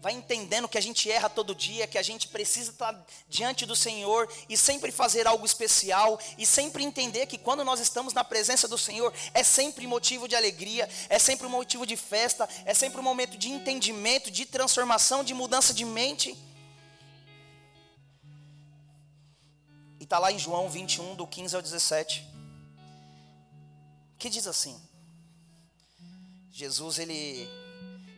vai 0.00 0.14
entendendo 0.14 0.66
que 0.66 0.78
a 0.78 0.80
gente 0.80 1.10
erra 1.10 1.28
todo 1.28 1.54
dia, 1.54 1.86
que 1.86 1.98
a 1.98 2.02
gente 2.02 2.28
precisa 2.28 2.70
estar 2.70 3.06
diante 3.28 3.66
do 3.66 3.76
Senhor 3.76 4.32
e 4.48 4.56
sempre 4.56 4.90
fazer 4.90 5.26
algo 5.26 5.44
especial 5.44 6.18
e 6.38 6.46
sempre 6.46 6.82
entender 6.82 7.26
que 7.26 7.36
quando 7.36 7.62
nós 7.62 7.80
estamos 7.80 8.14
na 8.14 8.24
presença 8.24 8.66
do 8.66 8.78
Senhor 8.78 9.12
é 9.34 9.44
sempre 9.44 9.86
motivo 9.86 10.26
de 10.26 10.34
alegria, 10.34 10.88
é 11.10 11.18
sempre 11.18 11.46
um 11.46 11.50
motivo 11.50 11.84
de 11.84 11.98
festa, 11.98 12.48
é 12.64 12.72
sempre 12.72 12.98
um 12.98 13.02
momento 13.02 13.36
de 13.36 13.50
entendimento, 13.50 14.30
de 14.30 14.46
transformação, 14.46 15.22
de 15.22 15.34
mudança 15.34 15.74
de 15.74 15.84
mente. 15.84 16.34
E 20.00 20.04
está 20.04 20.18
lá 20.18 20.32
em 20.32 20.38
João 20.38 20.70
21, 20.70 21.14
do 21.14 21.26
15 21.26 21.56
ao 21.56 21.60
17, 21.60 22.26
que 24.18 24.30
diz 24.30 24.46
assim: 24.46 24.80
Jesus, 26.60 26.98
ele 26.98 27.48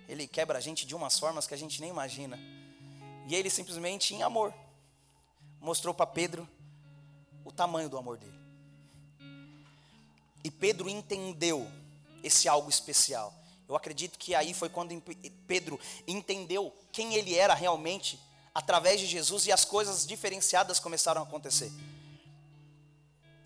ele 0.08 0.26
quebra 0.26 0.58
a 0.58 0.60
gente 0.60 0.84
de 0.84 0.94
umas 0.96 1.16
formas 1.16 1.46
que 1.46 1.54
a 1.54 1.56
gente 1.56 1.80
nem 1.80 1.88
imagina. 1.88 2.38
E 3.28 3.34
ele 3.34 3.48
simplesmente, 3.48 4.14
em 4.14 4.22
amor, 4.22 4.52
mostrou 5.60 5.94
para 5.94 6.06
Pedro 6.06 6.46
o 7.44 7.52
tamanho 7.52 7.88
do 7.88 7.96
amor 7.96 8.18
dele. 8.18 8.34
E 10.42 10.50
Pedro 10.50 10.88
entendeu 10.88 11.70
esse 12.22 12.48
algo 12.48 12.68
especial. 12.68 13.32
Eu 13.68 13.76
acredito 13.76 14.18
que 14.18 14.34
aí 14.34 14.52
foi 14.52 14.68
quando 14.68 15.00
Pedro 15.46 15.78
entendeu 16.06 16.74
quem 16.90 17.14
ele 17.14 17.34
era 17.36 17.54
realmente 17.54 18.20
através 18.52 19.00
de 19.00 19.06
Jesus 19.06 19.46
e 19.46 19.52
as 19.52 19.64
coisas 19.64 20.04
diferenciadas 20.04 20.80
começaram 20.80 21.22
a 21.22 21.24
acontecer. 21.24 21.72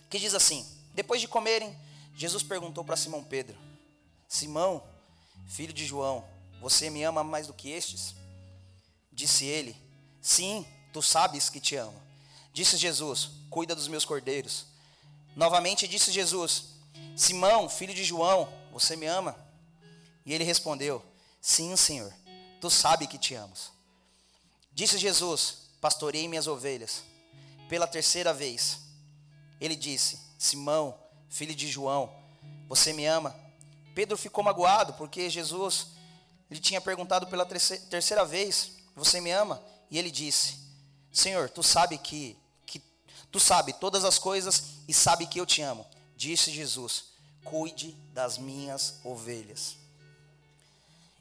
Que 0.09 0.19
diz 0.19 0.35
assim: 0.35 0.67
Depois 0.95 1.21
de 1.21 1.29
comerem, 1.29 1.79
Jesus 2.15 2.43
perguntou 2.43 2.83
para 2.83 2.97
Simão 2.97 3.23
Pedro: 3.23 3.66
Simão, 4.29 4.83
filho 5.47 5.73
de 5.73 5.87
João, 5.87 6.25
você 6.61 6.91
me 6.91 7.03
ama 7.03 7.23
mais 7.23 7.47
do 7.47 7.55
que 7.55 7.71
estes? 7.71 8.15
Disse 9.13 9.45
ele: 9.45 9.77
Sim, 10.21 10.67
tu 10.93 11.03
sabes 11.03 11.49
que 11.49 11.61
te 11.61 11.77
amo. 11.77 12.01
Disse 12.53 12.77
Jesus: 12.77 13.31
Cuida 13.51 13.75
dos 13.75 13.89
meus 13.89 14.05
cordeiros. 14.05 14.67
Novamente 15.35 15.87
disse 15.87 16.11
Jesus: 16.11 16.65
Simão, 17.15 17.69
filho 17.69 17.95
de 17.95 18.05
João, 18.05 18.53
você 18.73 18.97
me 18.97 19.07
ama? 19.07 19.37
E 20.25 20.33
ele 20.33 20.45
respondeu: 20.45 21.05
Sim, 21.41 21.77
Senhor, 21.77 22.13
tu 22.61 22.69
sabes 22.69 23.09
que 23.09 23.19
te 23.19 23.35
amo. 23.35 23.55
Disse 24.73 24.99
Jesus: 24.99 25.59
Pastorei 25.81 26.27
minhas 26.29 26.47
ovelhas. 26.47 27.03
Pela 27.69 27.87
terceira 27.87 28.33
vez, 28.35 28.81
ele 29.61 29.77
disse: 29.77 30.19
Simão, 30.39 30.99
filho 31.29 31.55
de 31.55 31.69
João, 31.69 32.13
você 32.69 32.93
me 32.93 33.07
ama? 33.07 33.46
Pedro 33.97 34.19
ficou 34.19 34.45
magoado 34.45 34.93
porque 34.93 35.31
Jesus 35.31 35.87
ele 36.51 36.61
tinha 36.61 36.83
perguntado 36.83 37.27
pela 37.29 37.47
terceira 37.47 38.27
vez: 38.27 38.73
Você 38.95 39.23
me 39.23 39.31
ama? 39.31 39.63
E 39.91 39.99
ele 39.99 40.11
disse: 40.11 40.59
Senhor, 41.11 41.49
tu 41.49 41.63
sabe 41.63 41.97
que, 41.97 42.37
que 42.67 42.83
tu 43.33 43.41
sabe 43.41 43.73
todas 43.73 44.05
as 44.05 44.19
coisas 44.19 44.65
e 44.87 44.93
sabe 44.93 45.27
que 45.27 45.41
eu 45.41 45.47
te 45.47 45.63
amo. 45.63 45.87
Disse 46.15 46.51
Jesus: 46.51 47.05
Cuide 47.43 47.93
das 48.13 48.37
minhas 48.37 49.01
ovelhas. 49.03 49.79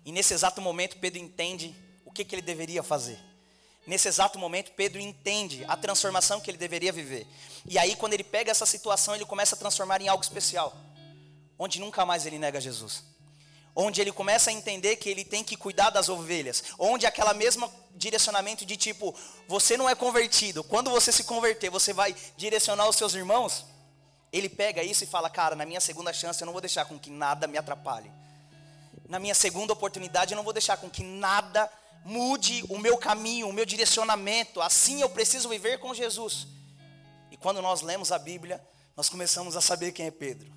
E 0.03 0.12
nesse 0.12 0.34
exato 0.34 0.60
momento 0.60 0.98
Pedro 0.98 1.22
entende 1.22 1.74
o 2.03 2.12
que, 2.12 2.25
que 2.25 2.36
ele 2.36 2.41
deveria 2.41 2.84
fazer. 2.84 3.17
Nesse 3.88 4.10
exato 4.10 4.38
momento, 4.38 4.72
Pedro 4.72 5.00
entende 5.00 5.63
a 5.67 5.77
transformação 5.77 6.41
que 6.41 6.50
ele 6.50 6.58
deveria 6.58 6.91
viver. 6.91 7.27
E 7.67 7.77
aí, 7.77 7.96
quando 7.96 8.13
ele 8.13 8.24
pega 8.24 8.50
essa 8.50 8.65
situação, 8.65 9.13
ele 9.13 9.25
começa 9.25 9.55
a 9.55 9.60
transformar 9.60 10.01
em 10.01 10.08
algo 10.08 10.24
especial, 10.24 10.75
onde 11.57 11.79
nunca 11.79 12.05
mais 12.05 12.25
ele 12.25 12.39
nega 12.39 12.59
Jesus 12.62 13.03
onde 13.75 14.00
ele 14.00 14.12
começa 14.12 14.50
a 14.50 14.53
entender 14.53 14.95
que 14.95 15.09
ele 15.09 15.25
tem 15.25 15.43
que 15.43 15.57
cuidar 15.57 15.89
das 15.89 16.07
ovelhas, 16.07 16.63
onde 16.79 17.05
aquela 17.05 17.33
mesma 17.33 17.69
direcionamento 17.93 18.65
de 18.65 18.77
tipo, 18.77 19.13
você 19.47 19.75
não 19.75 19.89
é 19.89 19.93
convertido, 19.93 20.63
quando 20.63 20.89
você 20.89 21.12
se 21.12 21.25
converter, 21.25 21.69
você 21.69 21.91
vai 21.91 22.15
direcionar 22.38 22.88
os 22.88 22.95
seus 22.95 23.13
irmãos, 23.13 23.65
ele 24.31 24.47
pega 24.47 24.81
isso 24.81 25.03
e 25.03 25.07
fala, 25.07 25.29
cara, 25.29 25.55
na 25.55 25.65
minha 25.65 25.81
segunda 25.81 26.13
chance 26.13 26.41
eu 26.41 26.45
não 26.45 26.53
vou 26.53 26.62
deixar 26.62 26.85
com 26.85 26.97
que 26.97 27.09
nada 27.09 27.47
me 27.47 27.57
atrapalhe. 27.57 28.12
Na 29.07 29.19
minha 29.19 29.35
segunda 29.35 29.74
oportunidade 29.74 30.33
eu 30.33 30.35
não 30.35 30.43
vou 30.43 30.53
deixar 30.53 30.77
com 30.77 30.89
que 30.89 31.03
nada 31.03 31.69
mude 32.03 32.65
o 32.69 32.77
meu 32.77 32.97
caminho, 32.97 33.47
o 33.47 33.53
meu 33.53 33.65
direcionamento. 33.65 34.62
Assim 34.62 35.01
eu 35.01 35.09
preciso 35.09 35.47
viver 35.47 35.79
com 35.79 35.93
Jesus. 35.93 36.47
E 37.29 37.38
quando 37.38 37.62
nós 37.62 37.81
lemos 37.81 38.12
a 38.12 38.17
Bíblia, 38.17 38.62
nós 38.97 39.09
começamos 39.09 39.55
a 39.55 39.62
saber 39.62 39.91
quem 39.91 40.07
é 40.07 40.12
Pedro 40.12 40.54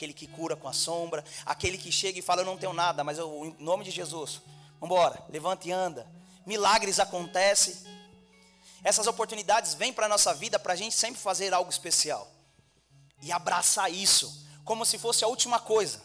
aquele 0.00 0.14
que 0.14 0.26
cura 0.26 0.56
com 0.56 0.66
a 0.66 0.72
sombra, 0.72 1.22
aquele 1.44 1.76
que 1.76 1.92
chega 1.92 2.18
e 2.18 2.22
fala: 2.22 2.40
Eu 2.40 2.46
não 2.46 2.56
tenho 2.56 2.72
nada, 2.72 3.04
mas 3.04 3.18
eu, 3.18 3.44
em 3.44 3.62
nome 3.62 3.84
de 3.84 3.90
Jesus, 3.90 4.40
vamos 4.80 4.96
embora, 4.96 5.22
levanta 5.28 5.68
e 5.68 5.72
anda. 5.72 6.10
Milagres 6.46 6.98
acontecem. 6.98 7.76
Essas 8.82 9.06
oportunidades 9.06 9.74
vêm 9.74 9.92
para 9.92 10.06
a 10.06 10.08
nossa 10.08 10.32
vida 10.32 10.58
para 10.58 10.72
a 10.72 10.76
gente 10.76 10.94
sempre 10.94 11.20
fazer 11.20 11.52
algo 11.52 11.70
especial 11.70 12.26
e 13.20 13.30
abraçar 13.30 13.92
isso 13.92 14.46
como 14.64 14.86
se 14.86 14.96
fosse 14.96 15.22
a 15.22 15.28
última 15.28 15.60
coisa. 15.60 16.00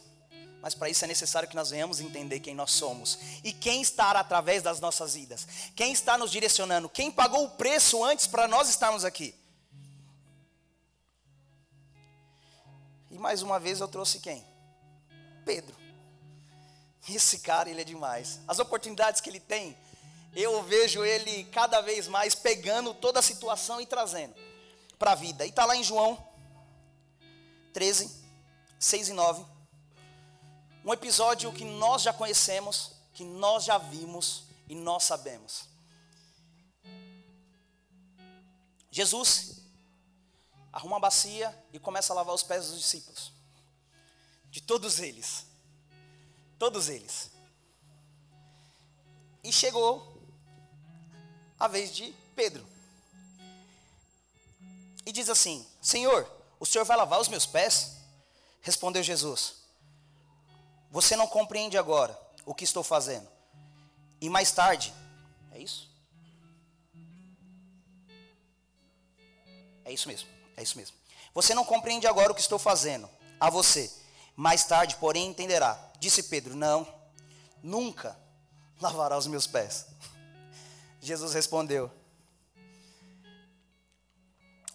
Mas 0.62 0.76
para 0.76 0.90
isso 0.90 1.06
é 1.06 1.08
necessário 1.08 1.48
que 1.48 1.56
nós 1.56 1.70
venhamos 1.70 2.02
entender 2.02 2.42
quem 2.42 2.54
nós 2.54 2.72
somos 2.72 3.18
e 3.46 3.54
quem 3.54 3.82
está 3.82 4.12
através 4.12 4.62
das 4.62 4.82
nossas 4.82 5.14
vidas, 5.14 5.48
quem 5.74 5.94
está 5.94 6.18
nos 6.18 6.32
direcionando, 6.32 6.90
quem 6.90 7.10
pagou 7.10 7.46
o 7.46 7.52
preço 7.52 8.04
antes 8.04 8.28
para 8.28 8.46
nós 8.46 8.68
estarmos 8.68 9.06
aqui. 9.06 9.34
E 13.16 13.18
mais 13.18 13.42
uma 13.42 13.58
vez 13.58 13.80
eu 13.80 13.88
trouxe 13.88 14.20
quem? 14.20 14.46
Pedro. 15.46 15.74
Esse 17.08 17.40
cara, 17.40 17.70
ele 17.70 17.80
é 17.80 17.86
demais. 17.86 18.42
As 18.46 18.60
oportunidades 18.60 19.22
que 19.22 19.30
ele 19.30 19.40
tem, 19.40 19.78
eu 20.36 20.62
vejo 20.64 21.02
ele 21.02 21.46
cada 21.46 21.80
vez 21.80 22.10
mais 22.10 22.36
pegando 22.36 22.94
toda 22.94 23.20
a 23.20 23.24
situação 23.24 23.80
e 23.80 23.86
trazendo 23.86 24.36
para 25.00 25.14
a 25.14 25.16
vida. 25.16 25.46
E 25.46 25.50
está 25.50 25.64
lá 25.64 25.78
em 25.78 25.84
João 25.84 26.22
13, 27.72 28.12
6 28.78 29.08
e 29.08 29.14
9. 29.14 29.46
Um 30.84 30.92
episódio 30.92 31.54
que 31.54 31.64
nós 31.64 32.02
já 32.02 32.12
conhecemos, 32.12 32.92
que 33.14 33.24
nós 33.24 33.64
já 33.64 33.78
vimos 33.78 34.44
e 34.68 34.76
nós 34.76 35.06
sabemos. 35.06 35.70
Jesus 38.92 39.65
arruma 40.76 40.98
a 40.98 41.00
bacia 41.00 41.58
e 41.72 41.80
começa 41.80 42.12
a 42.12 42.16
lavar 42.18 42.36
os 42.36 42.44
pés 42.44 42.68
dos 42.68 42.78
discípulos. 42.78 43.32
De 44.52 44.62
todos 44.62 45.00
eles. 45.00 45.46
Todos 46.60 46.90
eles. 46.90 47.32
E 49.42 49.54
chegou 49.54 50.22
a 51.58 51.70
vez 51.70 51.96
de 51.96 52.14
Pedro. 52.36 52.68
E 55.06 55.14
diz 55.14 55.30
assim: 55.30 55.66
Senhor, 55.82 56.30
o 56.60 56.66
senhor 56.66 56.84
vai 56.84 56.98
lavar 56.98 57.22
os 57.22 57.30
meus 57.30 57.46
pés? 57.46 57.96
Respondeu 58.62 59.02
Jesus: 59.02 59.56
Você 60.92 61.16
não 61.16 61.28
compreende 61.28 61.78
agora 61.78 62.20
o 62.46 62.54
que 62.54 62.66
estou 62.66 62.84
fazendo. 62.84 63.30
E 64.20 64.30
mais 64.30 64.52
tarde, 64.52 64.94
é 65.54 65.60
isso? 65.60 65.90
É 69.86 69.94
isso 69.94 70.08
mesmo. 70.08 70.35
É 70.58 70.64
isso 70.64 70.78
mesmo. 70.78 70.96
Você 71.34 71.54
não 71.54 71.66
compreende 71.66 72.08
agora 72.08 72.32
o 72.32 72.36
que 72.36 72.42
estou 72.42 72.60
fazendo 72.60 73.10
a 73.40 73.50
você. 73.50 73.92
Mais 74.36 74.66
tarde, 74.66 74.96
porém, 74.98 75.28
entenderá. 75.28 75.80
Disse 76.00 76.24
Pedro: 76.24 76.56
Não, 76.56 76.88
nunca 77.62 78.18
lavará 78.82 79.18
os 79.18 79.28
meus 79.28 79.48
pés. 79.48 79.88
Jesus 81.02 81.34
respondeu: 81.34 81.92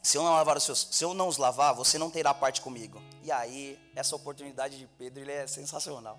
se 0.02 0.16
eu 0.16 0.22
não 0.22 0.32
lavar 0.32 0.56
os 0.56 0.64
seus, 0.64 0.88
se 0.90 1.04
eu 1.04 1.12
não 1.12 1.28
os 1.28 1.36
lavar, 1.36 1.74
você 1.74 1.98
não 1.98 2.10
terá 2.10 2.32
parte 2.32 2.60
comigo. 2.60 3.02
E 3.22 3.30
aí, 3.30 3.78
essa 3.94 4.16
oportunidade 4.16 4.78
de 4.78 4.86
Pedro, 4.98 5.22
ele 5.22 5.32
é 5.32 5.46
sensacional. 5.46 6.18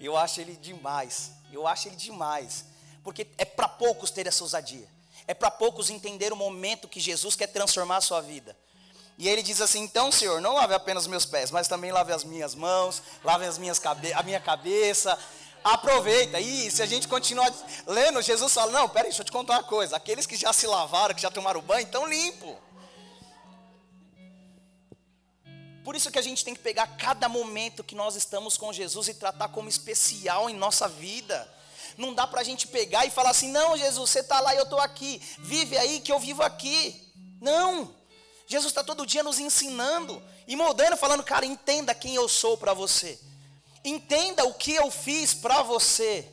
Eu 0.00 0.16
acho 0.16 0.40
ele 0.40 0.56
demais. 0.56 1.30
Eu 1.52 1.66
acho 1.66 1.88
ele 1.88 1.96
demais. 1.96 2.64
Porque 3.04 3.28
é 3.38 3.44
para 3.44 3.68
poucos 3.68 4.10
ter 4.10 4.26
essa 4.26 4.42
ousadia. 4.42 4.88
É 5.26 5.34
para 5.34 5.52
poucos 5.52 5.88
entender 5.88 6.32
o 6.32 6.36
momento 6.36 6.88
que 6.88 6.98
Jesus 6.98 7.36
quer 7.36 7.46
transformar 7.46 7.98
a 7.98 8.00
sua 8.00 8.20
vida. 8.20 8.56
E 9.22 9.28
ele 9.28 9.40
diz 9.40 9.60
assim: 9.60 9.82
Então, 9.84 10.10
Senhor, 10.10 10.40
não 10.40 10.54
lave 10.54 10.74
apenas 10.74 11.06
meus 11.06 11.24
pés, 11.24 11.52
mas 11.52 11.68
também 11.68 11.92
lave 11.92 12.12
as 12.12 12.24
minhas 12.24 12.56
mãos, 12.56 13.00
lave 13.22 13.46
as 13.46 13.56
minhas 13.56 13.78
cabe 13.78 14.12
a 14.12 14.20
minha 14.24 14.40
cabeça, 14.40 15.16
Aproveita. 15.62 16.40
E 16.40 16.68
se 16.72 16.82
a 16.82 16.86
gente 16.86 17.06
continuar 17.06 17.48
lendo, 17.86 18.20
Jesus 18.20 18.52
fala: 18.52 18.72
Não, 18.72 18.88
peraí, 18.88 19.10
deixa 19.10 19.22
eu 19.22 19.24
te 19.24 19.30
contar 19.30 19.52
uma 19.52 19.62
coisa. 19.62 19.96
Aqueles 19.96 20.26
que 20.26 20.34
já 20.34 20.52
se 20.52 20.66
lavaram, 20.66 21.14
que 21.14 21.22
já 21.22 21.30
tomaram 21.30 21.60
banho, 21.60 21.84
estão 21.84 22.04
limpos. 22.04 22.56
Por 25.84 25.94
isso 25.94 26.10
que 26.10 26.18
a 26.18 26.22
gente 26.22 26.44
tem 26.44 26.52
que 26.52 26.60
pegar 26.60 26.88
cada 26.96 27.28
momento 27.28 27.84
que 27.84 27.94
nós 27.94 28.16
estamos 28.16 28.56
com 28.56 28.72
Jesus 28.72 29.06
e 29.06 29.14
tratar 29.14 29.50
como 29.50 29.68
especial 29.68 30.50
em 30.50 30.54
nossa 30.54 30.88
vida. 30.88 31.48
Não 31.96 32.12
dá 32.12 32.26
para 32.26 32.40
a 32.40 32.44
gente 32.44 32.66
pegar 32.66 33.06
e 33.06 33.10
falar 33.10 33.30
assim: 33.30 33.52
Não, 33.52 33.76
Jesus, 33.76 34.10
você 34.10 34.18
está 34.18 34.40
lá 34.40 34.52
e 34.56 34.58
eu 34.58 34.64
estou 34.64 34.80
aqui. 34.80 35.22
Vive 35.38 35.78
aí 35.78 36.00
que 36.00 36.10
eu 36.10 36.18
vivo 36.18 36.42
aqui. 36.42 37.08
Não. 37.40 38.01
Jesus 38.52 38.70
está 38.70 38.84
todo 38.84 39.06
dia 39.06 39.22
nos 39.22 39.38
ensinando 39.38 40.22
e 40.46 40.54
moldando, 40.54 40.94
falando: 40.98 41.24
Cara, 41.24 41.46
entenda 41.46 41.94
quem 41.94 42.14
eu 42.14 42.28
sou 42.28 42.58
para 42.58 42.74
você. 42.74 43.18
Entenda 43.82 44.44
o 44.44 44.52
que 44.52 44.74
eu 44.74 44.90
fiz 44.90 45.32
para 45.32 45.62
você. 45.62 46.30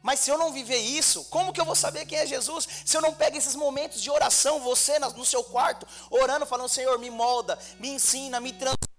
Mas 0.00 0.20
se 0.20 0.30
eu 0.30 0.38
não 0.38 0.52
viver 0.52 0.78
isso, 0.78 1.24
como 1.24 1.52
que 1.52 1.60
eu 1.60 1.64
vou 1.64 1.74
saber 1.74 2.06
quem 2.06 2.18
é 2.18 2.26
Jesus? 2.26 2.68
Se 2.84 2.96
eu 2.96 3.02
não 3.02 3.12
pego 3.12 3.36
esses 3.36 3.56
momentos 3.56 4.00
de 4.00 4.10
oração, 4.10 4.60
você 4.60 4.96
no 5.00 5.24
seu 5.24 5.42
quarto, 5.42 5.88
orando, 6.08 6.46
falando, 6.46 6.68
Senhor, 6.68 6.98
me 7.00 7.10
molda, 7.10 7.58
me 7.80 7.88
ensina, 7.88 8.38
me 8.38 8.52
transforma. 8.52 8.94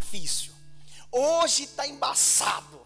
Difícil. 0.00 0.52
Hoje 1.12 1.62
está 1.64 1.86
embaçado. 1.86 2.80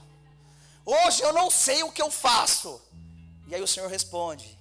Hoje 0.84 1.22
eu 1.22 1.32
não 1.32 1.50
sei 1.50 1.82
o 1.82 1.92
que 1.92 2.02
eu 2.02 2.10
faço. 2.10 2.78
E 3.48 3.54
aí 3.54 3.62
o 3.62 3.66
Senhor 3.66 3.88
responde: 3.88 4.58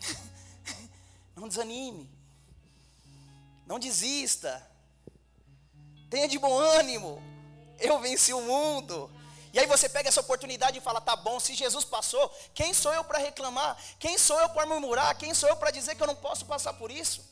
Não 1.36 1.48
desanime. 1.48 2.08
Não 3.66 3.78
desista. 3.78 4.66
Tenha 6.08 6.26
de 6.26 6.38
bom 6.38 6.58
ânimo. 6.58 7.22
Eu 7.78 7.98
venci 8.00 8.32
o 8.32 8.40
mundo. 8.40 9.10
E 9.52 9.58
aí 9.58 9.66
você 9.66 9.88
pega 9.88 10.08
essa 10.08 10.20
oportunidade 10.20 10.78
e 10.78 10.80
fala: 10.80 11.00
tá 11.00 11.16
bom, 11.16 11.38
se 11.38 11.54
Jesus 11.54 11.84
passou, 11.84 12.32
quem 12.54 12.72
sou 12.74 12.92
eu 12.92 13.04
para 13.04 13.18
reclamar? 13.18 13.76
Quem 13.98 14.18
sou 14.18 14.38
eu 14.40 14.48
para 14.50 14.66
murmurar? 14.66 15.16
Quem 15.16 15.34
sou 15.34 15.48
eu 15.48 15.56
para 15.56 15.70
dizer 15.70 15.94
que 15.94 16.02
eu 16.02 16.06
não 16.06 16.16
posso 16.16 16.46
passar 16.46 16.72
por 16.74 16.90
isso? 16.90 17.24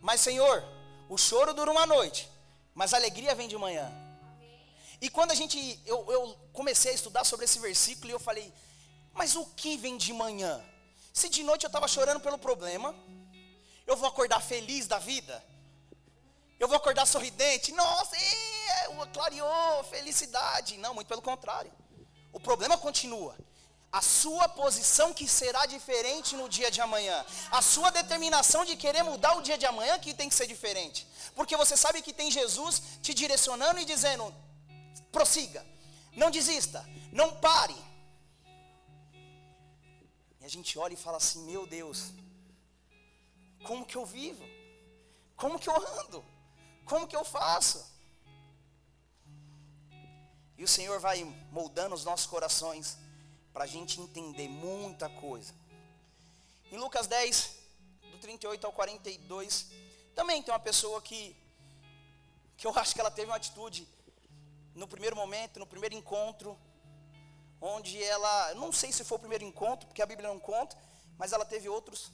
Mas, 0.00 0.20
Senhor, 0.20 0.64
o 1.08 1.16
choro 1.16 1.54
dura 1.54 1.70
uma 1.70 1.86
noite, 1.86 2.28
mas 2.74 2.92
a 2.92 2.96
alegria 2.96 3.34
vem 3.34 3.48
de 3.48 3.56
manhã. 3.56 3.90
E 5.00 5.08
quando 5.10 5.32
a 5.32 5.34
gente, 5.34 5.80
eu, 5.84 6.10
eu 6.10 6.38
comecei 6.52 6.92
a 6.92 6.94
estudar 6.94 7.24
sobre 7.24 7.44
esse 7.44 7.58
versículo 7.58 8.10
e 8.10 8.12
eu 8.12 8.20
falei: 8.20 8.52
mas 9.14 9.36
o 9.36 9.44
que 9.46 9.76
vem 9.76 9.96
de 9.96 10.12
manhã? 10.12 10.62
Se 11.12 11.28
de 11.28 11.42
noite 11.42 11.64
eu 11.64 11.68
estava 11.68 11.86
chorando 11.86 12.20
pelo 12.20 12.38
problema, 12.38 12.94
eu 13.86 13.96
vou 13.96 14.08
acordar 14.08 14.40
feliz 14.40 14.86
da 14.86 14.98
vida? 14.98 15.44
Eu 16.58 16.68
vou 16.68 16.76
acordar 16.76 17.06
sorridente? 17.06 17.72
Nossa, 17.72 18.16
é, 18.16 19.06
clareou, 19.12 19.84
felicidade. 19.84 20.76
Não, 20.78 20.94
muito 20.94 21.08
pelo 21.08 21.20
contrário. 21.20 21.72
O 22.32 22.40
problema 22.40 22.78
continua. 22.78 23.36
A 23.90 24.00
sua 24.00 24.48
posição 24.48 25.12
que 25.12 25.28
será 25.28 25.66
diferente 25.66 26.34
no 26.34 26.48
dia 26.48 26.70
de 26.70 26.80
amanhã. 26.80 27.26
A 27.50 27.60
sua 27.60 27.90
determinação 27.90 28.64
de 28.64 28.74
querer 28.76 29.02
mudar 29.02 29.36
o 29.36 29.42
dia 29.42 29.58
de 29.58 29.66
amanhã 29.66 29.98
que 29.98 30.14
tem 30.14 30.28
que 30.28 30.34
ser 30.34 30.46
diferente. 30.46 31.06
Porque 31.34 31.56
você 31.56 31.76
sabe 31.76 32.00
que 32.00 32.12
tem 32.12 32.30
Jesus 32.30 32.80
te 33.02 33.12
direcionando 33.12 33.80
e 33.80 33.84
dizendo: 33.84 34.34
prossiga, 35.10 35.66
não 36.16 36.30
desista, 36.30 36.88
não 37.12 37.34
pare. 37.34 37.76
E 40.42 40.44
a 40.44 40.48
gente 40.48 40.76
olha 40.76 40.94
e 40.94 40.96
fala 40.96 41.18
assim: 41.18 41.44
meu 41.46 41.66
Deus, 41.66 42.12
como 43.62 43.86
que 43.86 43.96
eu 43.96 44.04
vivo? 44.04 44.44
Como 45.36 45.58
que 45.58 45.68
eu 45.68 45.76
ando? 46.00 46.24
Como 46.84 47.06
que 47.06 47.14
eu 47.14 47.24
faço? 47.24 47.86
E 50.58 50.64
o 50.64 50.68
Senhor 50.68 50.98
vai 50.98 51.22
moldando 51.52 51.94
os 51.94 52.04
nossos 52.04 52.26
corações 52.26 52.98
para 53.52 53.64
a 53.64 53.66
gente 53.68 54.00
entender 54.00 54.48
muita 54.48 55.08
coisa. 55.08 55.54
Em 56.72 56.76
Lucas 56.76 57.06
10, 57.06 57.58
do 58.10 58.18
38 58.18 58.66
ao 58.66 58.72
42, 58.72 59.66
também 60.12 60.42
tem 60.42 60.52
uma 60.52 60.60
pessoa 60.60 61.00
que, 61.00 61.36
que 62.56 62.66
eu 62.66 62.76
acho 62.76 62.94
que 62.94 63.00
ela 63.00 63.10
teve 63.12 63.30
uma 63.30 63.36
atitude 63.36 63.86
no 64.74 64.88
primeiro 64.88 65.14
momento, 65.14 65.60
no 65.60 65.66
primeiro 65.66 65.94
encontro, 65.94 66.58
onde 67.62 68.02
ela, 68.02 68.54
não 68.54 68.72
sei 68.72 68.92
se 68.92 69.04
foi 69.04 69.16
o 69.16 69.20
primeiro 69.20 69.44
encontro, 69.44 69.86
porque 69.86 70.02
a 70.02 70.06
Bíblia 70.06 70.28
não 70.28 70.40
conta, 70.40 70.76
mas 71.16 71.32
ela 71.32 71.44
teve 71.44 71.68
outros 71.68 72.10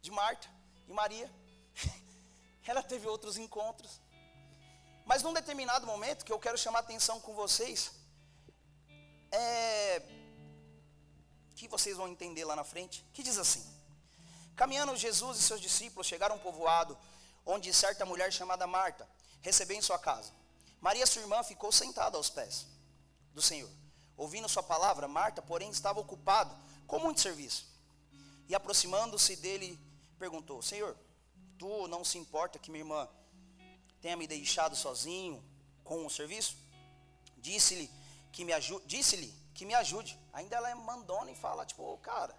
de 0.00 0.10
Marta 0.10 0.48
e 0.88 0.92
Maria. 0.92 1.30
ela 2.66 2.82
teve 2.82 3.06
outros 3.06 3.36
encontros. 3.36 4.00
Mas 5.04 5.22
num 5.22 5.34
determinado 5.34 5.86
momento 5.86 6.24
que 6.24 6.32
eu 6.32 6.38
quero 6.38 6.56
chamar 6.56 6.80
atenção 6.80 7.20
com 7.20 7.34
vocês, 7.34 7.92
é, 9.30 10.02
que 11.54 11.68
vocês 11.68 11.96
vão 11.96 12.08
entender 12.08 12.44
lá 12.44 12.56
na 12.56 12.64
frente, 12.64 13.04
que 13.12 13.22
diz 13.22 13.36
assim: 13.36 13.64
Caminhando 14.56 14.96
Jesus 14.96 15.38
e 15.38 15.42
seus 15.42 15.60
discípulos 15.60 16.06
chegaram 16.06 16.34
a 16.34 16.38
um 16.38 16.40
povoado 16.40 16.98
onde 17.44 17.72
certa 17.74 18.06
mulher 18.06 18.32
chamada 18.32 18.66
Marta 18.66 19.06
recebeu 19.42 19.76
em 19.76 19.82
sua 19.82 19.98
casa. 19.98 20.32
Maria, 20.80 21.06
sua 21.06 21.22
irmã, 21.22 21.42
ficou 21.42 21.70
sentada 21.70 22.16
aos 22.16 22.30
pés 22.30 22.66
do 23.34 23.42
Senhor 23.42 23.70
Ouvindo 24.18 24.48
sua 24.48 24.64
palavra, 24.64 25.06
Marta, 25.06 25.40
porém, 25.40 25.70
estava 25.70 26.00
ocupado 26.00 26.52
com 26.88 26.98
muito 26.98 27.20
serviço. 27.20 27.68
E 28.48 28.54
aproximando-se 28.54 29.36
dele, 29.36 29.78
perguntou: 30.18 30.60
Senhor, 30.60 30.96
tu 31.56 31.86
não 31.86 32.04
se 32.04 32.18
importa 32.18 32.58
que 32.58 32.68
minha 32.68 32.82
irmã 32.82 33.08
tenha 34.00 34.16
me 34.16 34.26
deixado 34.26 34.74
sozinho 34.74 35.40
com 35.84 36.04
o 36.04 36.10
serviço? 36.10 36.56
Disse-lhe 37.36 37.88
que 38.32 38.44
me 38.44 38.52
ajude, 38.52 38.84
disse-lhe 38.86 39.32
que 39.54 39.64
me 39.64 39.74
ajude. 39.74 40.18
Ainda 40.32 40.56
ela 40.56 40.68
é 40.68 40.74
mandona 40.74 41.30
e 41.30 41.36
fala 41.36 41.64
tipo, 41.64 41.84
oh, 41.84 41.96
cara, 41.98 42.34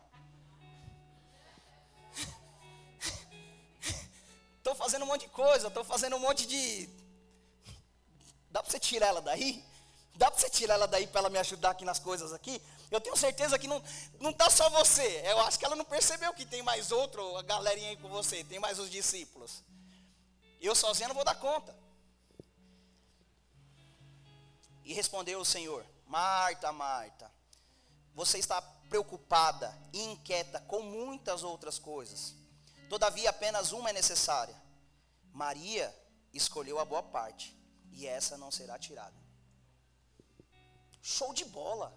estou 4.57 4.75
fazendo 4.75 5.03
um 5.03 5.07
monte 5.07 5.21
de 5.21 5.29
coisa, 5.29 5.69
estou 5.69 5.85
fazendo 5.85 6.17
um 6.17 6.19
monte 6.19 6.45
de. 6.45 6.89
Dá 8.51 8.61
para 8.61 8.69
você 8.69 8.79
tirar 8.79 9.07
ela 9.07 9.21
daí? 9.21 9.63
Dá 10.15 10.29
para 10.29 10.39
você 10.39 10.49
tirar 10.49 10.73
ela 10.75 10.87
daí 10.87 11.07
para 11.07 11.19
ela 11.19 11.29
me 11.29 11.37
ajudar 11.37 11.71
aqui 11.71 11.85
nas 11.85 11.99
coisas 11.99 12.33
aqui? 12.33 12.61
Eu 12.91 12.99
tenho 12.99 13.15
certeza 13.15 13.57
que 13.57 13.67
não 13.67 13.81
não 14.19 14.33
tá 14.33 14.49
só 14.49 14.69
você. 14.69 15.21
Eu 15.25 15.39
acho 15.41 15.57
que 15.57 15.65
ela 15.65 15.75
não 15.75 15.85
percebeu 15.85 16.33
que 16.33 16.45
tem 16.45 16.61
mais 16.61 16.91
outro, 16.91 17.37
a 17.37 17.41
galerinha 17.41 17.89
aí 17.89 17.97
com 17.97 18.09
você, 18.09 18.43
tem 18.43 18.59
mais 18.59 18.79
os 18.79 18.89
discípulos. 18.89 19.63
Eu 20.59 20.75
sozinha 20.75 21.07
não 21.07 21.15
vou 21.15 21.23
dar 21.23 21.35
conta. 21.35 21.75
E 24.83 24.93
respondeu 24.93 25.39
o 25.39 25.45
Senhor: 25.45 25.85
Marta, 26.05 26.71
Marta, 26.71 27.31
você 28.13 28.39
está 28.39 28.61
preocupada 28.89 29.77
e 29.93 30.03
inquieta 30.03 30.59
com 30.61 30.81
muitas 30.81 31.43
outras 31.43 31.77
coisas. 31.77 32.33
Todavia, 32.89 33.29
apenas 33.29 33.71
uma 33.71 33.91
é 33.91 33.93
necessária. 33.93 34.55
Maria 35.31 35.95
escolheu 36.33 36.79
a 36.79 36.85
boa 36.85 37.03
parte, 37.03 37.55
e 37.91 38.07
essa 38.07 38.37
não 38.37 38.51
será 38.51 38.77
tirada. 38.79 39.18
Show 41.09 41.33
de 41.33 41.45
bola. 41.45 41.91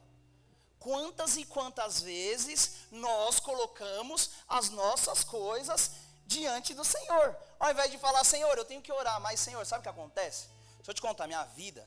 Quantas 0.79 1.37
e 1.37 1.45
quantas 1.45 2.01
vezes 2.01 2.87
nós 2.91 3.39
colocamos 3.39 4.31
as 4.49 4.71
nossas 4.71 5.23
coisas 5.23 5.91
diante 6.27 6.73
do 6.73 6.85
Senhor? 6.85 7.37
Ao 7.61 7.71
invés 7.71 7.91
de 7.91 7.99
falar, 7.99 8.25
Senhor, 8.25 8.57
eu 8.57 8.65
tenho 8.65 8.81
que 8.81 8.91
orar, 8.91 9.21
mas 9.21 9.39
Senhor, 9.39 9.65
sabe 9.67 9.81
o 9.81 9.83
que 9.83 9.89
acontece? 9.89 10.49
Deixa 10.77 10.91
eu 10.91 10.95
te 10.95 11.03
contar, 11.03 11.27
minha 11.27 11.45
vida. 11.45 11.87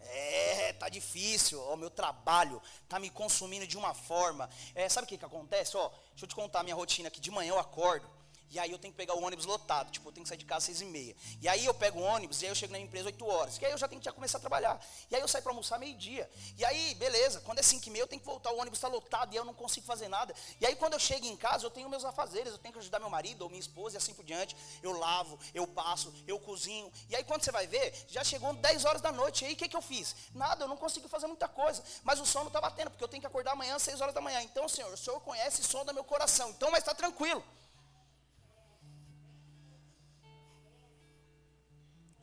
É, 0.00 0.72
tá 0.72 0.88
difícil, 0.88 1.62
o 1.62 1.76
meu 1.76 1.90
trabalho 1.90 2.60
tá 2.88 2.98
me 2.98 3.08
consumindo 3.08 3.66
de 3.68 3.78
uma 3.78 3.94
forma. 3.94 4.50
É, 4.74 4.88
sabe 4.88 5.04
o 5.04 5.08
que 5.08 5.16
que 5.16 5.24
acontece? 5.24 5.76
Ó, 5.76 5.88
deixa 6.10 6.24
eu 6.24 6.28
te 6.28 6.34
contar 6.34 6.64
minha 6.64 6.74
rotina 6.74 7.06
aqui. 7.06 7.20
De 7.20 7.30
manhã 7.30 7.50
eu 7.50 7.58
acordo, 7.58 8.10
e 8.50 8.58
aí 8.58 8.70
eu 8.70 8.78
tenho 8.78 8.92
que 8.92 8.98
pegar 8.98 9.14
o 9.14 9.22
ônibus 9.22 9.46
lotado, 9.46 9.90
tipo, 9.92 10.08
eu 10.08 10.12
tenho 10.12 10.24
que 10.24 10.28
sair 10.28 10.38
de 10.38 10.44
casa 10.44 10.58
às 10.58 10.64
seis 10.64 10.80
e 10.80 10.84
meia. 10.84 11.14
E 11.40 11.48
aí 11.48 11.64
eu 11.64 11.72
pego 11.72 12.00
o 12.00 12.02
ônibus 12.02 12.42
e 12.42 12.46
aí 12.46 12.50
eu 12.50 12.54
chego 12.54 12.72
na 12.72 12.78
empresa 12.80 13.06
oito 13.06 13.24
horas. 13.24 13.56
E 13.56 13.64
aí 13.64 13.70
eu 13.70 13.78
já 13.78 13.86
tenho 13.86 14.00
que 14.00 14.04
já 14.04 14.12
começar 14.12 14.38
a 14.38 14.40
trabalhar. 14.40 14.84
E 15.08 15.14
aí 15.14 15.20
eu 15.20 15.28
saio 15.28 15.42
para 15.42 15.52
almoçar 15.52 15.78
meio-dia. 15.78 16.28
E 16.58 16.64
aí, 16.64 16.94
beleza, 16.96 17.40
quando 17.42 17.60
é 17.60 17.62
cinco 17.62 17.86
e 17.86 17.90
meia 17.90 18.02
eu 18.02 18.08
tenho 18.08 18.20
que 18.20 18.26
voltar, 18.26 18.50
o 18.50 18.58
ônibus 18.58 18.78
está 18.78 18.88
lotado 18.88 19.32
e 19.32 19.36
eu 19.36 19.44
não 19.44 19.54
consigo 19.54 19.86
fazer 19.86 20.08
nada. 20.08 20.34
E 20.60 20.66
aí 20.66 20.74
quando 20.74 20.94
eu 20.94 20.98
chego 20.98 21.26
em 21.26 21.36
casa, 21.36 21.64
eu 21.64 21.70
tenho 21.70 21.88
meus 21.88 22.04
afazeres, 22.04 22.52
eu 22.52 22.58
tenho 22.58 22.72
que 22.72 22.80
ajudar 22.80 22.98
meu 22.98 23.08
marido 23.08 23.42
ou 23.42 23.48
minha 23.48 23.60
esposa 23.60 23.96
e 23.96 23.98
assim 23.98 24.12
por 24.12 24.24
diante. 24.24 24.56
Eu 24.82 24.98
lavo, 24.98 25.38
eu 25.54 25.66
passo, 25.68 26.12
eu 26.26 26.38
cozinho. 26.40 26.90
E 27.08 27.14
aí 27.14 27.22
quando 27.22 27.44
você 27.44 27.52
vai 27.52 27.68
ver, 27.68 27.94
já 28.08 28.24
chegou 28.24 28.52
10 28.52 28.84
horas 28.84 29.00
da 29.00 29.12
noite. 29.12 29.44
E 29.44 29.46
aí 29.46 29.52
o 29.54 29.56
que, 29.56 29.68
que 29.68 29.76
eu 29.76 29.82
fiz? 29.82 30.16
Nada, 30.34 30.64
eu 30.64 30.68
não 30.68 30.76
consigo 30.76 31.08
fazer 31.08 31.28
muita 31.28 31.46
coisa. 31.46 31.84
Mas 32.02 32.18
o 32.18 32.26
sono 32.26 32.48
está 32.48 32.60
batendo, 32.60 32.90
porque 32.90 33.04
eu 33.04 33.08
tenho 33.08 33.20
que 33.20 33.26
acordar 33.28 33.52
amanhã 33.52 33.76
às 33.76 33.82
6 33.82 34.00
horas 34.00 34.14
da 34.14 34.20
manhã. 34.20 34.42
Então, 34.42 34.68
Senhor, 34.68 34.92
o 34.92 34.96
Senhor 34.96 35.20
conhece 35.20 35.60
e 35.60 35.64
sonda 35.64 35.92
meu 35.92 36.02
coração. 36.02 36.50
Então, 36.50 36.70
mas 36.72 36.80
está 36.80 36.94
tranquilo. 36.94 37.44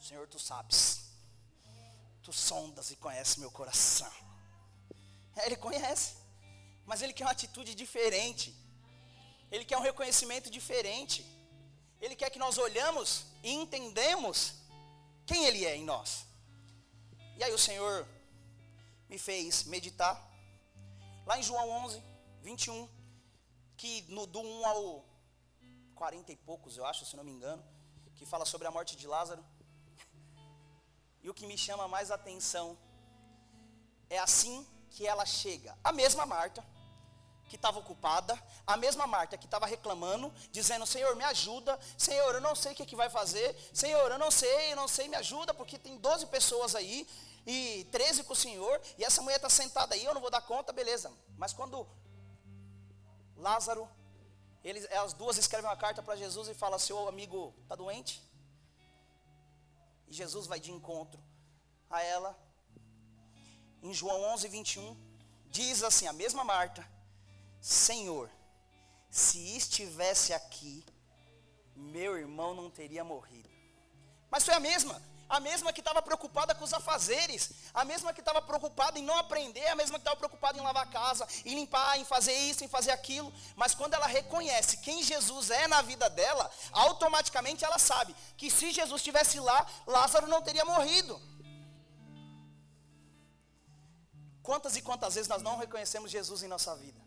Senhor, 0.07 0.25
tu 0.27 0.39
sabes. 0.39 0.79
Tu 2.23 2.31
sondas 2.31 2.91
e 2.91 2.95
conheces 2.95 3.35
meu 3.37 3.51
coração. 3.51 4.11
É, 5.35 5.45
ele 5.47 5.57
conhece. 5.57 6.15
Mas 6.85 7.01
ele 7.01 7.13
quer 7.13 7.25
uma 7.25 7.31
atitude 7.31 7.75
diferente. 7.75 8.55
Ele 9.51 9.65
quer 9.65 9.77
um 9.77 9.81
reconhecimento 9.81 10.49
diferente. 10.49 11.25
Ele 11.99 12.15
quer 12.15 12.29
que 12.29 12.39
nós 12.39 12.57
olhamos 12.57 13.25
e 13.43 13.51
entendemos 13.51 14.53
quem 15.25 15.45
Ele 15.45 15.65
é 15.65 15.75
em 15.75 15.83
nós. 15.83 16.25
E 17.37 17.43
aí 17.43 17.53
o 17.53 17.57
Senhor 17.57 18.07
me 19.09 19.17
fez 19.17 19.63
meditar, 19.65 20.15
lá 21.25 21.37
em 21.37 21.43
João 21.43 21.69
11, 21.85 22.01
21, 22.43 22.89
que 23.75 24.03
no, 24.09 24.25
do 24.25 24.39
1 24.39 24.65
ao 24.65 25.05
40 25.95 26.31
e 26.31 26.35
poucos, 26.35 26.77
eu 26.77 26.85
acho, 26.85 27.05
se 27.05 27.15
não 27.17 27.23
me 27.23 27.31
engano, 27.31 27.63
que 28.15 28.25
fala 28.25 28.45
sobre 28.45 28.67
a 28.67 28.71
morte 28.71 28.95
de 28.95 29.07
Lázaro. 29.07 29.43
E 31.21 31.29
o 31.29 31.33
que 31.33 31.47
me 31.47 31.57
chama 31.57 31.87
mais 31.87 32.11
atenção 32.11 32.77
é 34.09 34.17
assim 34.17 34.65
que 34.89 35.05
ela 35.05 35.25
chega. 35.25 35.77
A 35.83 35.91
mesma 35.91 36.25
Marta, 36.25 36.65
que 37.49 37.55
estava 37.55 37.79
ocupada, 37.79 38.37
a 38.65 38.75
mesma 38.77 39.07
Marta 39.07 39.37
que 39.37 39.45
estava 39.45 39.65
reclamando, 39.65 40.33
dizendo: 40.51 40.85
Senhor, 40.85 41.15
me 41.15 41.23
ajuda, 41.23 41.79
Senhor, 41.97 42.35
eu 42.35 42.41
não 42.41 42.55
sei 42.55 42.73
o 42.73 42.75
que, 42.75 42.85
que 42.85 42.95
vai 42.95 43.09
fazer, 43.09 43.55
Senhor, 43.73 44.11
eu 44.11 44.17
não 44.17 44.31
sei, 44.31 44.71
eu 44.71 44.75
não 44.75 44.87
sei, 44.87 45.07
me 45.07 45.15
ajuda, 45.15 45.53
porque 45.53 45.77
tem 45.77 45.97
12 45.97 46.25
pessoas 46.27 46.75
aí, 46.75 47.07
e 47.45 47.87
13 47.91 48.23
com 48.23 48.33
o 48.33 48.35
Senhor, 48.35 48.81
e 48.97 49.03
essa 49.03 49.21
mulher 49.21 49.37
está 49.37 49.49
sentada 49.49 49.95
aí, 49.95 50.03
eu 50.03 50.13
não 50.13 50.21
vou 50.21 50.29
dar 50.29 50.41
conta, 50.41 50.73
beleza. 50.73 51.11
Mas 51.37 51.53
quando 51.53 51.87
Lázaro, 53.37 53.87
eles, 54.63 54.85
as 54.91 55.13
duas 55.13 55.37
escrevem 55.37 55.69
uma 55.69 55.77
carta 55.77 56.01
para 56.01 56.15
Jesus 56.15 56.49
e 56.49 56.53
falam: 56.53 56.79
Seu 56.79 57.07
amigo 57.07 57.53
está 57.63 57.75
doente? 57.75 58.21
E 60.07 60.13
Jesus 60.13 60.47
vai 60.47 60.59
de 60.59 60.71
encontro 60.71 61.21
a 61.89 62.01
ela. 62.01 62.37
Em 63.81 63.93
João 63.93 64.21
11, 64.33 64.47
21, 64.47 64.97
diz 65.49 65.83
assim: 65.83 66.07
a 66.07 66.13
mesma 66.13 66.43
Marta 66.43 66.87
Senhor, 67.59 68.29
se 69.09 69.57
estivesse 69.57 70.33
aqui, 70.33 70.85
meu 71.75 72.17
irmão 72.17 72.53
não 72.53 72.69
teria 72.69 73.03
morrido. 73.03 73.49
Mas 74.29 74.43
foi 74.43 74.53
a 74.53 74.59
mesma, 74.59 75.01
a 75.29 75.39
mesma 75.39 75.73
que 75.73 75.81
estava 75.81 76.01
preocupada 76.01 76.55
com 76.55 76.63
os 76.63 76.73
afazeres, 76.73 77.51
a 77.73 77.83
mesma 77.83 78.13
que 78.13 78.21
estava 78.21 78.41
preocupada 78.41 78.97
em 78.97 79.03
não 79.03 79.17
aprender, 79.17 79.67
a 79.67 79.75
mesma 79.75 79.95
que 79.97 80.01
estava 80.01 80.15
preocupada 80.15 80.57
em 80.57 80.61
lavar 80.61 80.83
a 80.83 80.91
casa, 80.91 81.27
em 81.45 81.55
limpar, 81.55 81.99
em 81.99 82.05
fazer 82.05 82.33
isso, 82.33 82.63
em 82.63 82.67
fazer 82.67 82.91
aquilo. 82.91 83.33
Mas 83.55 83.75
quando 83.75 83.93
ela 83.93 84.07
reconhece 84.07 84.77
quem 84.77 85.03
Jesus 85.03 85.49
é 85.49 85.67
na 85.67 85.81
vida 85.81 86.09
dela, 86.09 86.49
automaticamente 86.71 87.65
ela 87.65 87.77
sabe 87.77 88.15
que 88.37 88.49
se 88.49 88.71
Jesus 88.71 89.01
estivesse 89.01 89.39
lá, 89.39 89.65
Lázaro 89.85 90.27
não 90.27 90.41
teria 90.41 90.65
morrido. 90.65 91.19
Quantas 94.41 94.77
e 94.77 94.81
quantas 94.81 95.15
vezes 95.15 95.27
nós 95.27 95.41
não 95.41 95.57
reconhecemos 95.57 96.09
Jesus 96.09 96.41
em 96.41 96.47
nossa 96.47 96.75
vida? 96.75 97.06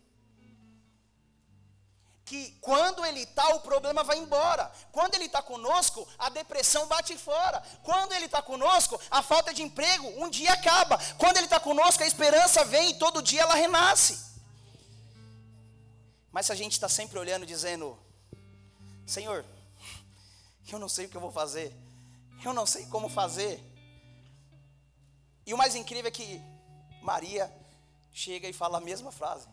Que 2.31 2.51
quando 2.61 3.05
ele 3.05 3.23
está, 3.23 3.45
o 3.55 3.59
problema 3.59 4.05
vai 4.05 4.17
embora. 4.17 4.71
Quando 4.89 5.15
ele 5.15 5.25
está 5.25 5.41
conosco, 5.41 6.07
a 6.17 6.29
depressão 6.29 6.87
bate 6.87 7.17
fora. 7.17 7.61
Quando 7.83 8.13
ele 8.13 8.23
está 8.23 8.41
conosco, 8.41 8.97
a 9.11 9.21
falta 9.21 9.53
de 9.53 9.61
emprego 9.61 10.07
um 10.15 10.29
dia 10.29 10.53
acaba. 10.53 10.97
Quando 11.17 11.35
ele 11.35 11.47
está 11.47 11.59
conosco, 11.59 12.01
a 12.01 12.07
esperança 12.07 12.63
vem 12.63 12.91
e 12.91 12.93
todo 12.97 13.21
dia 13.21 13.41
ela 13.41 13.53
renasce. 13.53 14.17
Mas 16.31 16.45
se 16.45 16.53
a 16.53 16.55
gente 16.55 16.71
está 16.71 16.87
sempre 16.87 17.19
olhando, 17.19 17.45
dizendo: 17.45 17.99
Senhor, 19.05 19.43
eu 20.71 20.79
não 20.79 20.87
sei 20.87 21.07
o 21.07 21.09
que 21.09 21.17
eu 21.17 21.21
vou 21.27 21.33
fazer, 21.33 21.75
eu 22.45 22.53
não 22.53 22.65
sei 22.65 22.85
como 22.85 23.09
fazer. 23.09 23.61
E 25.45 25.53
o 25.53 25.57
mais 25.57 25.75
incrível 25.75 26.07
é 26.07 26.11
que 26.11 26.41
Maria 27.01 27.53
chega 28.13 28.47
e 28.47 28.53
fala 28.53 28.77
a 28.77 28.81
mesma 28.89 29.11
frase. 29.11 29.49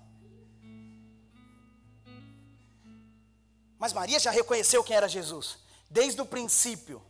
Mas 3.78 3.92
Maria 3.92 4.18
já 4.18 4.30
reconheceu 4.30 4.82
quem 4.82 4.96
era 4.96 5.08
Jesus, 5.08 5.58
desde 5.88 6.20
o 6.20 6.26
princípio. 6.26 7.00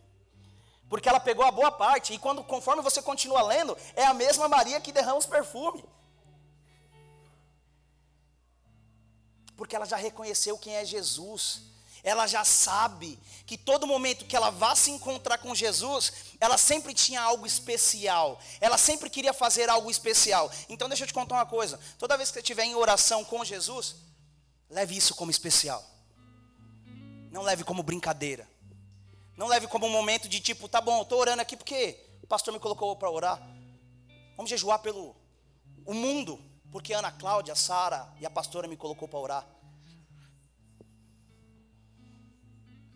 Porque 0.87 1.07
ela 1.09 1.19
pegou 1.19 1.45
a 1.45 1.51
boa 1.51 1.71
parte, 1.71 2.13
e 2.13 2.19
quando, 2.19 2.43
conforme 2.43 2.81
você 2.81 3.01
continua 3.01 3.41
lendo, 3.41 3.77
é 3.95 4.05
a 4.05 4.13
mesma 4.13 4.47
Maria 4.47 4.81
que 4.81 4.91
derrama 4.91 5.17
os 5.17 5.25
perfumes. 5.25 5.83
Porque 9.55 9.75
ela 9.75 9.85
já 9.85 9.97
reconheceu 9.97 10.57
quem 10.57 10.75
é 10.75 10.85
Jesus. 10.85 11.61
Ela 12.01 12.25
já 12.27 12.45
sabe 12.45 13.19
que 13.45 13.57
todo 13.57 13.85
momento 13.85 14.25
que 14.25 14.35
ela 14.35 14.49
vá 14.49 14.73
se 14.73 14.89
encontrar 14.89 15.37
com 15.37 15.53
Jesus, 15.53 16.13
ela 16.39 16.57
sempre 16.57 16.93
tinha 16.93 17.21
algo 17.21 17.45
especial. 17.45 18.39
Ela 18.61 18.77
sempre 18.77 19.09
queria 19.09 19.33
fazer 19.33 19.69
algo 19.69 19.91
especial. 19.91 20.49
Então 20.69 20.87
deixa 20.87 21.03
eu 21.03 21.07
te 21.07 21.13
contar 21.13 21.35
uma 21.35 21.45
coisa. 21.45 21.77
Toda 21.97 22.15
vez 22.15 22.29
que 22.29 22.35
você 22.35 22.39
estiver 22.39 22.63
em 22.63 22.75
oração 22.75 23.25
com 23.25 23.43
Jesus, 23.43 23.95
leve 24.69 24.95
isso 24.95 25.13
como 25.13 25.29
especial. 25.29 25.83
Não 27.29 27.41
leve 27.41 27.63
como 27.63 27.83
brincadeira. 27.83 28.47
Não 29.37 29.47
leve 29.47 29.67
como 29.67 29.85
um 29.85 29.91
momento 29.91 30.27
de 30.27 30.39
tipo, 30.39 30.67
tá 30.67 30.81
bom, 30.81 30.97
eu 30.97 31.03
estou 31.03 31.19
orando 31.19 31.41
aqui 31.41 31.55
porque 31.55 31.97
o 32.21 32.27
pastor 32.27 32.53
me 32.53 32.59
colocou 32.59 32.95
para 32.95 33.09
orar. 33.09 33.39
Vamos 34.35 34.49
jejuar 34.49 34.79
pelo 34.79 35.15
o 35.85 35.93
mundo, 35.93 36.39
porque 36.71 36.93
Ana 36.93 37.11
Cláudia, 37.11 37.55
Sara 37.55 38.07
e 38.19 38.25
a 38.25 38.29
pastora 38.29 38.67
me 38.67 38.77
colocou 38.77 39.07
para 39.07 39.19
orar. 39.19 39.47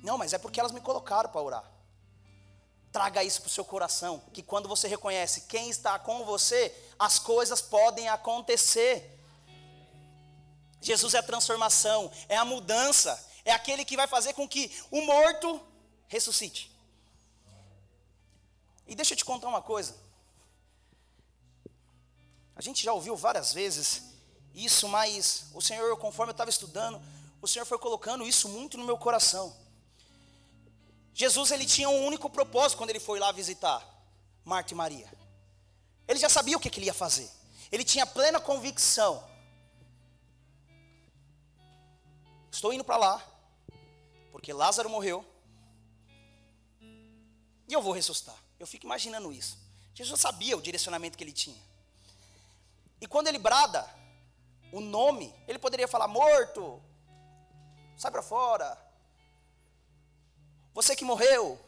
Não, 0.03 0.17
mas 0.17 0.33
é 0.33 0.37
porque 0.37 0.59
elas 0.59 0.73
me 0.73 0.81
colocaram 0.81 1.29
para 1.29 1.41
orar. 1.41 1.71
Traga 2.91 3.23
isso 3.23 3.41
para 3.41 3.47
o 3.47 3.51
seu 3.51 3.65
coração, 3.65 4.21
que 4.33 4.43
quando 4.43 4.67
você 4.67 4.87
reconhece 4.87 5.47
quem 5.47 5.69
está 5.69 5.97
com 5.97 6.25
você, 6.25 6.75
as 6.99 7.17
coisas 7.17 7.61
podem 7.61 8.09
acontecer. 8.09 9.17
Jesus 10.81 11.13
é 11.13 11.19
a 11.19 11.23
transformação, 11.23 12.11
é 12.27 12.35
a 12.35 12.43
mudança, 12.43 13.17
é 13.45 13.51
aquele 13.51 13.83
que 13.83 13.97
vai 13.97 14.07
fazer 14.07 14.33
com 14.33 14.47
que 14.47 14.71
o 14.89 15.01
morto 15.01 15.61
ressuscite. 16.07 16.71
E 18.87 18.95
deixa 18.95 19.13
eu 19.13 19.17
te 19.17 19.25
contar 19.25 19.47
uma 19.47 19.61
coisa. 19.61 19.95
A 22.55 22.61
gente 22.61 22.83
já 22.83 22.93
ouviu 22.93 23.15
várias 23.15 23.51
vezes 23.53 24.03
isso, 24.53 24.87
mas 24.87 25.45
o 25.53 25.61
Senhor, 25.61 25.97
conforme 25.97 26.29
eu 26.29 26.33
estava 26.33 26.49
estudando, 26.49 27.01
o 27.41 27.47
Senhor 27.47 27.65
foi 27.65 27.77
colocando 27.77 28.25
isso 28.27 28.47
muito 28.47 28.77
no 28.77 28.85
meu 28.85 28.97
coração. 28.97 29.55
Jesus 31.13 31.51
ele 31.51 31.65
tinha 31.65 31.89
um 31.89 32.05
único 32.05 32.29
propósito 32.29 32.77
quando 32.77 32.91
ele 32.91 32.99
foi 32.99 33.19
lá 33.19 33.31
visitar 33.31 33.83
Marta 34.45 34.73
e 34.73 34.75
Maria. 34.75 35.11
Ele 36.07 36.19
já 36.19 36.29
sabia 36.29 36.57
o 36.57 36.59
que, 36.59 36.69
que 36.69 36.79
ele 36.79 36.87
ia 36.87 36.93
fazer. 36.93 37.29
Ele 37.71 37.83
tinha 37.83 38.05
plena 38.05 38.39
convicção. 38.39 39.23
Estou 42.51 42.71
indo 42.71 42.83
para 42.83 42.97
lá 42.97 43.32
porque 44.33 44.51
Lázaro 44.51 44.89
morreu. 44.89 45.23
E 46.81 47.71
eu 47.71 47.83
vou 47.83 47.93
ressuscitar. 47.93 48.35
Eu 48.59 48.65
fico 48.65 48.83
imaginando 48.83 49.31
isso. 49.31 49.59
Jesus 49.93 50.19
sabia 50.19 50.57
o 50.57 50.61
direcionamento 50.61 51.15
que 51.15 51.23
ele 51.23 51.31
tinha. 51.31 51.61
E 52.99 53.05
quando 53.05 53.27
ele 53.27 53.37
brada 53.37 53.87
o 54.71 54.81
nome, 54.81 55.31
ele 55.47 55.59
poderia 55.59 55.87
falar: 55.87 56.07
morto, 56.07 56.81
sai 57.95 58.09
para 58.09 58.23
fora. 58.23 58.75
Você 60.73 60.95
que 60.95 61.05
morreu, 61.05 61.63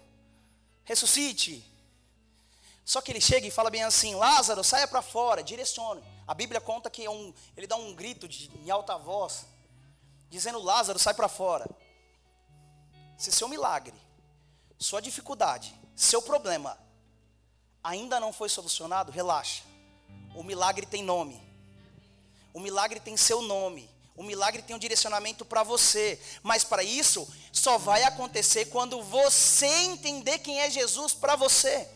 ressuscite. 0.84 1.64
Só 2.84 3.00
que 3.00 3.12
ele 3.12 3.22
chega 3.22 3.46
e 3.46 3.52
fala 3.52 3.70
bem 3.70 3.84
assim: 3.84 4.16
Lázaro, 4.16 4.64
saia 4.64 4.88
para 4.88 5.04
fora, 5.04 5.44
direcione. 5.44 6.04
A 6.28 6.34
Bíblia 6.34 6.60
conta 6.60 6.90
que 6.90 7.06
é 7.06 7.10
um, 7.12 7.32
ele 7.56 7.68
dá 7.68 7.76
um 7.76 7.94
grito 7.94 8.28
de, 8.28 8.50
em 8.58 8.72
alta 8.72 8.98
voz, 8.98 9.46
dizendo: 10.32 10.58
Lázaro, 10.58 10.98
sai 10.98 11.14
para 11.14 11.30
fora. 11.30 11.70
Se 13.18 13.32
seu 13.32 13.48
milagre, 13.48 13.96
sua 14.78 15.02
dificuldade, 15.02 15.74
seu 15.96 16.22
problema 16.22 16.78
ainda 17.84 18.20
não 18.20 18.34
foi 18.34 18.50
solucionado, 18.50 19.12
relaxa. 19.12 19.64
O 20.36 20.44
milagre 20.44 20.86
tem 20.86 21.04
nome. 21.04 21.42
O 22.54 22.60
milagre 22.60 23.00
tem 23.00 23.16
seu 23.16 23.42
nome. 23.42 23.90
O 24.16 24.24
milagre 24.24 24.62
tem 24.62 24.76
um 24.76 24.80
direcionamento 24.80 25.46
para 25.46 25.64
você. 25.64 26.20
Mas 26.42 26.64
para 26.64 26.84
isso, 26.84 27.28
só 27.52 27.78
vai 27.78 28.04
acontecer 28.04 28.66
quando 28.66 29.02
você 29.04 29.68
entender 29.68 30.40
quem 30.40 30.60
é 30.60 30.70
Jesus 30.70 31.14
para 31.14 31.36
você. 31.36 31.88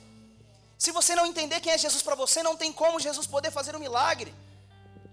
Se 0.78 0.92
você 0.92 1.16
não 1.16 1.26
entender 1.26 1.60
quem 1.60 1.72
é 1.72 1.78
Jesus 1.78 2.02
para 2.02 2.16
você, 2.16 2.42
não 2.44 2.56
tem 2.56 2.72
como 2.72 3.00
Jesus 3.00 3.28
poder 3.28 3.52
fazer 3.52 3.76
um 3.76 3.80
milagre. 3.80 4.34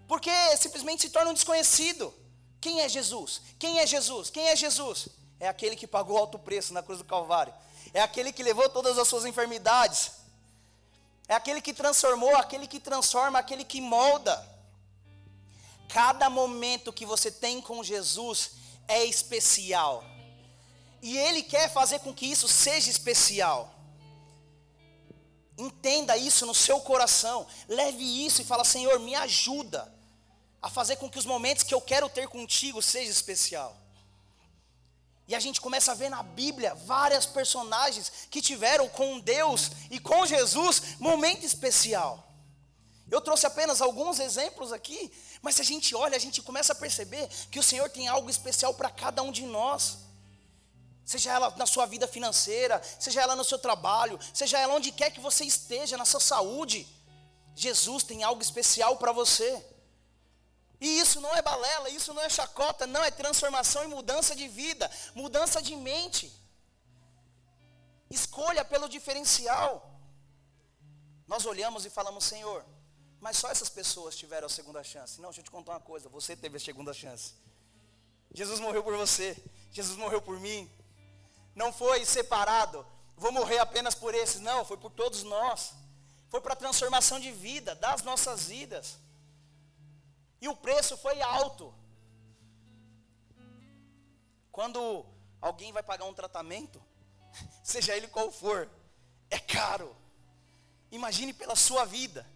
Porque 0.06 0.30
simplesmente 0.56 1.02
se 1.02 1.10
torna 1.10 1.30
um 1.30 1.34
desconhecido. 1.34 2.14
Quem 2.60 2.80
é 2.80 2.88
Jesus? 2.88 3.40
Quem 3.58 3.80
é 3.80 3.86
Jesus? 3.86 4.30
Quem 4.30 4.48
é 4.48 4.56
Jesus? 4.56 5.08
É 5.38 5.48
aquele 5.48 5.76
que 5.76 5.86
pagou 5.86 6.16
alto 6.16 6.38
preço 6.38 6.72
na 6.72 6.82
cruz 6.82 6.98
do 6.98 7.04
Calvário. 7.04 7.52
É 7.92 8.00
aquele 8.00 8.32
que 8.32 8.42
levou 8.42 8.68
todas 8.68 8.98
as 8.98 9.06
suas 9.06 9.24
enfermidades. 9.24 10.12
É 11.28 11.34
aquele 11.34 11.60
que 11.60 11.74
transformou, 11.74 12.34
aquele 12.36 12.66
que 12.66 12.80
transforma, 12.80 13.38
aquele 13.38 13.64
que 13.64 13.80
molda. 13.80 14.46
Cada 15.88 16.28
momento 16.30 16.92
que 16.92 17.06
você 17.06 17.30
tem 17.30 17.60
com 17.60 17.82
Jesus 17.82 18.52
é 18.88 19.04
especial. 19.04 20.04
E 21.02 21.16
Ele 21.16 21.42
quer 21.42 21.70
fazer 21.70 22.00
com 22.00 22.14
que 22.14 22.26
isso 22.26 22.48
seja 22.48 22.90
especial. 22.90 23.72
Entenda 25.58 26.16
isso 26.16 26.44
no 26.44 26.54
seu 26.54 26.80
coração. 26.80 27.46
Leve 27.68 28.26
isso 28.26 28.42
e 28.42 28.44
fala: 28.44 28.64
Senhor, 28.64 28.98
me 28.98 29.14
ajuda 29.14 29.92
a 30.60 30.68
fazer 30.68 30.96
com 30.96 31.08
que 31.08 31.18
os 31.18 31.26
momentos 31.26 31.62
que 31.62 31.74
eu 31.74 31.80
quero 31.80 32.08
ter 32.08 32.28
contigo 32.28 32.82
sejam 32.82 33.10
especial. 33.10 33.76
E 35.28 35.34
a 35.34 35.40
gente 35.40 35.60
começa 35.60 35.92
a 35.92 35.94
ver 35.94 36.08
na 36.08 36.22
Bíblia 36.22 36.74
várias 36.74 37.26
personagens 37.26 38.12
que 38.30 38.40
tiveram 38.40 38.88
com 38.88 39.18
Deus 39.18 39.70
e 39.90 39.98
com 39.98 40.24
Jesus 40.24 40.96
momento 41.00 41.44
especial. 41.44 42.22
Eu 43.10 43.20
trouxe 43.20 43.46
apenas 43.46 43.80
alguns 43.80 44.18
exemplos 44.20 44.72
aqui, 44.72 45.12
mas 45.42 45.56
se 45.56 45.62
a 45.62 45.64
gente 45.64 45.94
olha, 45.94 46.16
a 46.16 46.20
gente 46.20 46.42
começa 46.42 46.72
a 46.72 46.76
perceber 46.76 47.28
que 47.50 47.58
o 47.58 47.62
Senhor 47.62 47.88
tem 47.90 48.08
algo 48.08 48.30
especial 48.30 48.74
para 48.74 48.90
cada 48.90 49.22
um 49.22 49.32
de 49.32 49.42
nós. 49.42 49.98
Seja 51.04 51.32
ela 51.32 51.54
na 51.56 51.66
sua 51.66 51.86
vida 51.86 52.08
financeira, 52.08 52.80
seja 52.98 53.20
ela 53.20 53.36
no 53.36 53.44
seu 53.44 53.58
trabalho, 53.58 54.18
seja 54.34 54.58
ela 54.58 54.74
onde 54.74 54.90
quer 54.90 55.10
que 55.10 55.20
você 55.20 55.44
esteja, 55.44 55.96
na 55.96 56.04
sua 56.04 56.18
saúde. 56.18 56.86
Jesus 57.54 58.02
tem 58.02 58.24
algo 58.24 58.42
especial 58.42 58.96
para 58.96 59.12
você. 59.12 59.64
E 60.80 60.98
isso 60.98 61.20
não 61.20 61.34
é 61.34 61.40
balela, 61.40 61.88
isso 61.88 62.12
não 62.12 62.22
é 62.22 62.28
chacota, 62.28 62.86
não 62.86 63.02
é 63.02 63.10
transformação 63.10 63.84
e 63.84 63.86
mudança 63.86 64.36
de 64.36 64.46
vida, 64.46 64.90
mudança 65.14 65.62
de 65.62 65.74
mente. 65.74 66.32
Escolha 68.10 68.64
pelo 68.64 68.88
diferencial. 68.88 69.90
Nós 71.26 71.46
olhamos 71.46 71.84
e 71.84 71.90
falamos, 71.90 72.24
Senhor, 72.24 72.64
mas 73.20 73.38
só 73.38 73.50
essas 73.50 73.68
pessoas 73.68 74.16
tiveram 74.16 74.46
a 74.46 74.50
segunda 74.50 74.84
chance. 74.84 75.20
Não, 75.20 75.30
deixa 75.30 75.40
eu 75.40 75.44
te 75.44 75.50
contar 75.50 75.72
uma 75.72 75.80
coisa, 75.80 76.08
você 76.08 76.36
teve 76.36 76.58
a 76.58 76.60
segunda 76.60 76.92
chance. 76.92 77.34
Jesus 78.32 78.60
morreu 78.60 78.84
por 78.84 78.96
você, 78.96 79.36
Jesus 79.72 79.96
morreu 79.98 80.20
por 80.20 80.38
mim. 80.38 80.70
Não 81.54 81.72
foi 81.72 82.04
separado, 82.04 82.86
vou 83.16 83.32
morrer 83.32 83.58
apenas 83.58 83.94
por 83.94 84.14
esses, 84.14 84.40
não, 84.40 84.64
foi 84.64 84.76
por 84.76 84.90
todos 84.90 85.22
nós. 85.22 85.72
Foi 86.28 86.40
para 86.40 86.52
a 86.52 86.56
transformação 86.56 87.18
de 87.18 87.32
vida, 87.32 87.74
das 87.74 88.02
nossas 88.02 88.44
vidas. 88.44 88.98
E 90.40 90.48
o 90.48 90.56
preço 90.56 90.96
foi 90.96 91.20
alto. 91.20 91.74
Quando 94.52 95.04
alguém 95.40 95.72
vai 95.72 95.82
pagar 95.82 96.04
um 96.04 96.14
tratamento, 96.14 96.82
seja 97.62 97.96
ele 97.96 98.08
qual 98.08 98.30
for, 98.30 98.70
é 99.30 99.38
caro. 99.38 99.96
Imagine 100.90 101.32
pela 101.32 101.56
sua 101.56 101.84
vida. 101.84 102.26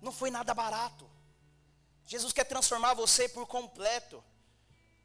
Não 0.00 0.12
foi 0.12 0.30
nada 0.30 0.54
barato. 0.54 1.08
Jesus 2.06 2.32
quer 2.32 2.44
transformar 2.44 2.94
você 2.94 3.28
por 3.28 3.46
completo. 3.46 4.22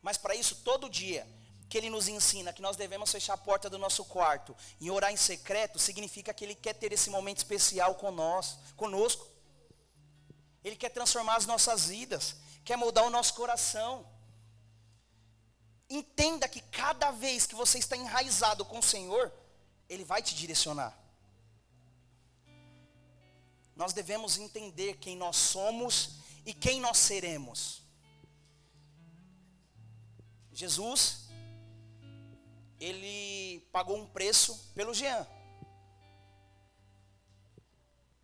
Mas 0.02 0.18
para 0.18 0.36
isso, 0.36 0.58
todo 0.58 0.90
dia 0.90 1.28
que 1.70 1.78
Ele 1.80 1.90
nos 1.90 2.08
ensina 2.08 2.54
que 2.54 2.62
nós 2.62 2.78
devemos 2.78 3.12
fechar 3.12 3.34
a 3.34 3.38
porta 3.38 3.68
do 3.68 3.80
nosso 3.80 4.06
quarto 4.06 4.56
e 4.80 4.92
orar 4.92 5.12
em 5.12 5.18
secreto, 5.18 5.80
significa 5.80 6.32
que 6.32 6.46
Ele 6.46 6.54
quer 6.54 6.74
ter 6.76 6.94
esse 6.94 7.10
momento 7.10 7.38
especial 7.38 7.96
com 7.96 8.12
nós, 8.12 8.60
conosco. 8.78 9.28
Ele 10.64 10.76
quer 10.76 10.90
transformar 10.90 11.36
as 11.36 11.46
nossas 11.46 11.88
vidas, 11.88 12.36
quer 12.64 12.78
mudar 12.78 13.04
o 13.04 13.10
nosso 13.10 13.34
coração. 13.34 14.06
Entenda 15.90 16.48
que 16.48 16.62
cada 16.62 17.12
vez 17.12 17.46
que 17.46 17.56
você 17.56 17.78
está 17.78 17.98
enraizado 17.98 18.64
com 18.66 18.80
o 18.80 18.84
Senhor, 18.84 19.32
Ele 19.90 20.04
vai 20.04 20.22
te 20.22 20.34
direcionar. 20.34 20.98
Nós 23.76 23.92
devemos 23.92 24.38
entender 24.38 24.98
quem 24.98 25.18
nós 25.18 25.36
somos 25.36 26.12
e 26.46 26.54
quem 26.54 26.80
nós 26.80 26.98
seremos. 26.98 27.82
Jesus, 30.52 31.28
ele 32.80 33.62
pagou 33.72 33.98
um 33.98 34.06
preço 34.06 34.72
pelo 34.76 34.94
Jean. 34.94 35.26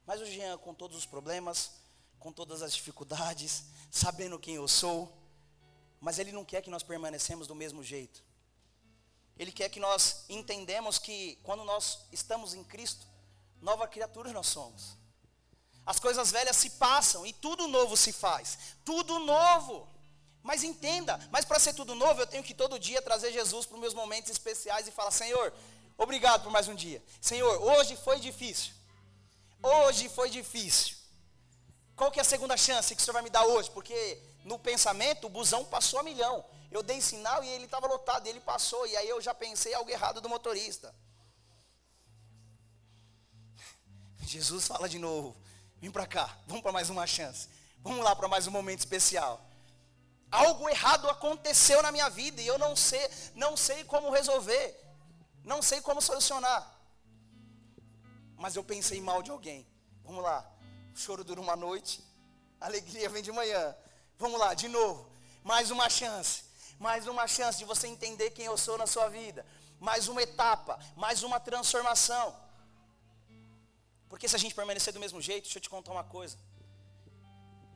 Mas 0.06 0.22
o 0.22 0.26
Jean, 0.26 0.58
com 0.58 0.74
todos 0.74 0.98
os 0.98 1.06
problemas, 1.06 1.79
com 2.20 2.32
todas 2.32 2.62
as 2.62 2.74
dificuldades, 2.74 3.64
sabendo 3.90 4.38
quem 4.38 4.56
eu 4.56 4.68
sou, 4.68 5.12
mas 6.00 6.20
Ele 6.20 6.32
não 6.32 6.46
quer 6.46 6.62
que 6.62 6.70
nós 6.70 6.84
permanecemos 6.84 7.48
do 7.48 7.56
mesmo 7.56 7.84
jeito. 7.84 8.24
Ele 9.38 9.52
quer 9.52 9.70
que 9.70 9.80
nós 9.80 10.26
entendemos 10.28 11.00
que 11.00 11.38
quando 11.44 11.64
nós 11.64 12.00
estamos 12.12 12.54
em 12.54 12.64
Cristo, 12.64 13.08
nova 13.62 13.88
criatura 13.88 14.34
nós 14.34 14.48
somos. 14.48 14.98
As 15.86 16.00
coisas 16.00 16.30
velhas 16.30 16.58
se 16.58 16.72
passam 16.72 17.26
e 17.26 17.32
tudo 17.32 17.68
novo 17.68 17.96
se 17.96 18.12
faz. 18.12 18.58
Tudo 18.84 19.18
novo. 19.20 19.88
Mas 20.44 20.64
entenda, 20.64 21.20
mas 21.32 21.46
para 21.46 21.60
ser 21.60 21.74
tudo 21.74 21.96
novo, 21.96 22.22
eu 22.22 22.28
tenho 22.28 22.44
que 22.44 22.54
todo 22.54 22.78
dia 22.78 23.02
trazer 23.02 23.32
Jesus 23.32 23.66
para 23.66 23.76
os 23.76 23.82
meus 23.82 23.94
momentos 23.94 24.30
especiais 24.30 24.88
e 24.88 24.92
falar: 24.92 25.12
Senhor, 25.12 25.54
obrigado 25.98 26.44
por 26.44 26.52
mais 26.52 26.68
um 26.68 26.76
dia. 26.76 27.04
Senhor, 27.22 27.62
hoje 27.62 27.96
foi 27.96 28.20
difícil. 28.20 28.74
Hoje 29.62 30.10
foi 30.10 30.30
difícil. 30.30 30.99
Qual 32.00 32.10
que 32.10 32.18
é 32.18 32.22
a 32.22 32.26
segunda 32.26 32.56
chance 32.56 32.96
que 32.96 33.02
o 33.02 33.04
Senhor 33.04 33.12
vai 33.12 33.22
me 33.22 33.30
dar 33.30 33.46
hoje? 33.46 33.70
Porque 33.72 34.24
no 34.46 34.58
pensamento 34.58 35.28
o 35.28 35.30
busão 35.30 35.66
passou 35.66 36.00
a 36.00 36.04
milhão. 36.04 36.46
Eu 36.72 36.82
dei 36.82 37.02
sinal 37.02 37.44
e 37.44 37.50
ele 37.50 37.66
estava 37.66 37.88
lotado, 37.88 38.26
e 38.26 38.30
ele 38.30 38.40
passou, 38.40 38.88
e 38.88 38.96
aí 38.96 39.10
eu 39.10 39.20
já 39.20 39.34
pensei 39.34 39.74
algo 39.74 39.92
errado 39.92 40.22
do 40.22 40.30
motorista. 40.30 40.96
Jesus 44.24 44.66
fala 44.66 44.88
de 44.88 44.98
novo: 44.98 45.36
vem 45.82 45.92
para 45.92 46.08
cá, 46.08 46.38
vamos 46.48 46.64
para 46.64 46.72
mais 46.72 46.90
uma 46.90 47.06
chance. 47.06 47.50
Vamos 47.80 48.02
lá 48.02 48.16
para 48.16 48.30
mais 48.30 48.48
um 48.48 48.52
momento 48.52 48.80
especial. 48.80 49.46
Algo 50.32 50.70
errado 50.70 51.10
aconteceu 51.10 51.82
na 51.84 51.92
minha 51.92 52.10
vida 52.10 52.42
e 52.42 52.48
eu 52.48 52.58
não 52.58 52.78
sei, 52.78 53.06
não 53.36 53.58
sei 53.58 53.84
como 53.84 54.10
resolver, 54.10 54.80
não 55.44 55.62
sei 55.62 55.82
como 55.82 56.02
solucionar. 56.02 56.80
Mas 58.38 58.56
eu 58.56 58.64
pensei 58.64 59.02
mal 59.02 59.22
de 59.22 59.32
alguém. 59.32 59.68
Vamos 60.06 60.24
lá, 60.24 60.50
o 60.94 60.98
choro 60.98 61.24
dura 61.24 61.40
uma 61.40 61.56
noite, 61.56 62.04
a 62.60 62.66
alegria 62.66 63.10
vem 63.10 63.24
de 63.24 63.32
manhã. 63.32 63.76
Vamos 64.18 64.40
lá, 64.40 64.54
de 64.54 64.68
novo. 64.68 65.10
Mais 65.44 65.72
uma 65.72 65.90
chance. 65.90 66.44
Mais 66.80 67.08
uma 67.08 67.28
chance 67.28 67.58
de 67.58 67.66
você 67.66 67.88
entender 67.88 68.32
quem 68.32 68.46
eu 68.46 68.58
sou 68.58 68.78
na 68.78 68.88
sua 68.88 69.08
vida. 69.10 69.46
Mais 69.80 70.08
uma 70.08 70.22
etapa, 70.22 70.80
mais 70.96 71.24
uma 71.24 71.40
transformação. 71.40 72.36
Porque 74.10 74.28
se 74.28 74.36
a 74.36 74.40
gente 74.40 74.56
permanecer 74.56 74.94
do 74.94 75.00
mesmo 75.00 75.22
jeito, 75.22 75.44
deixa 75.44 75.58
eu 75.58 75.62
te 75.62 75.70
contar 75.70 75.92
uma 75.92 76.04
coisa. 76.04 76.38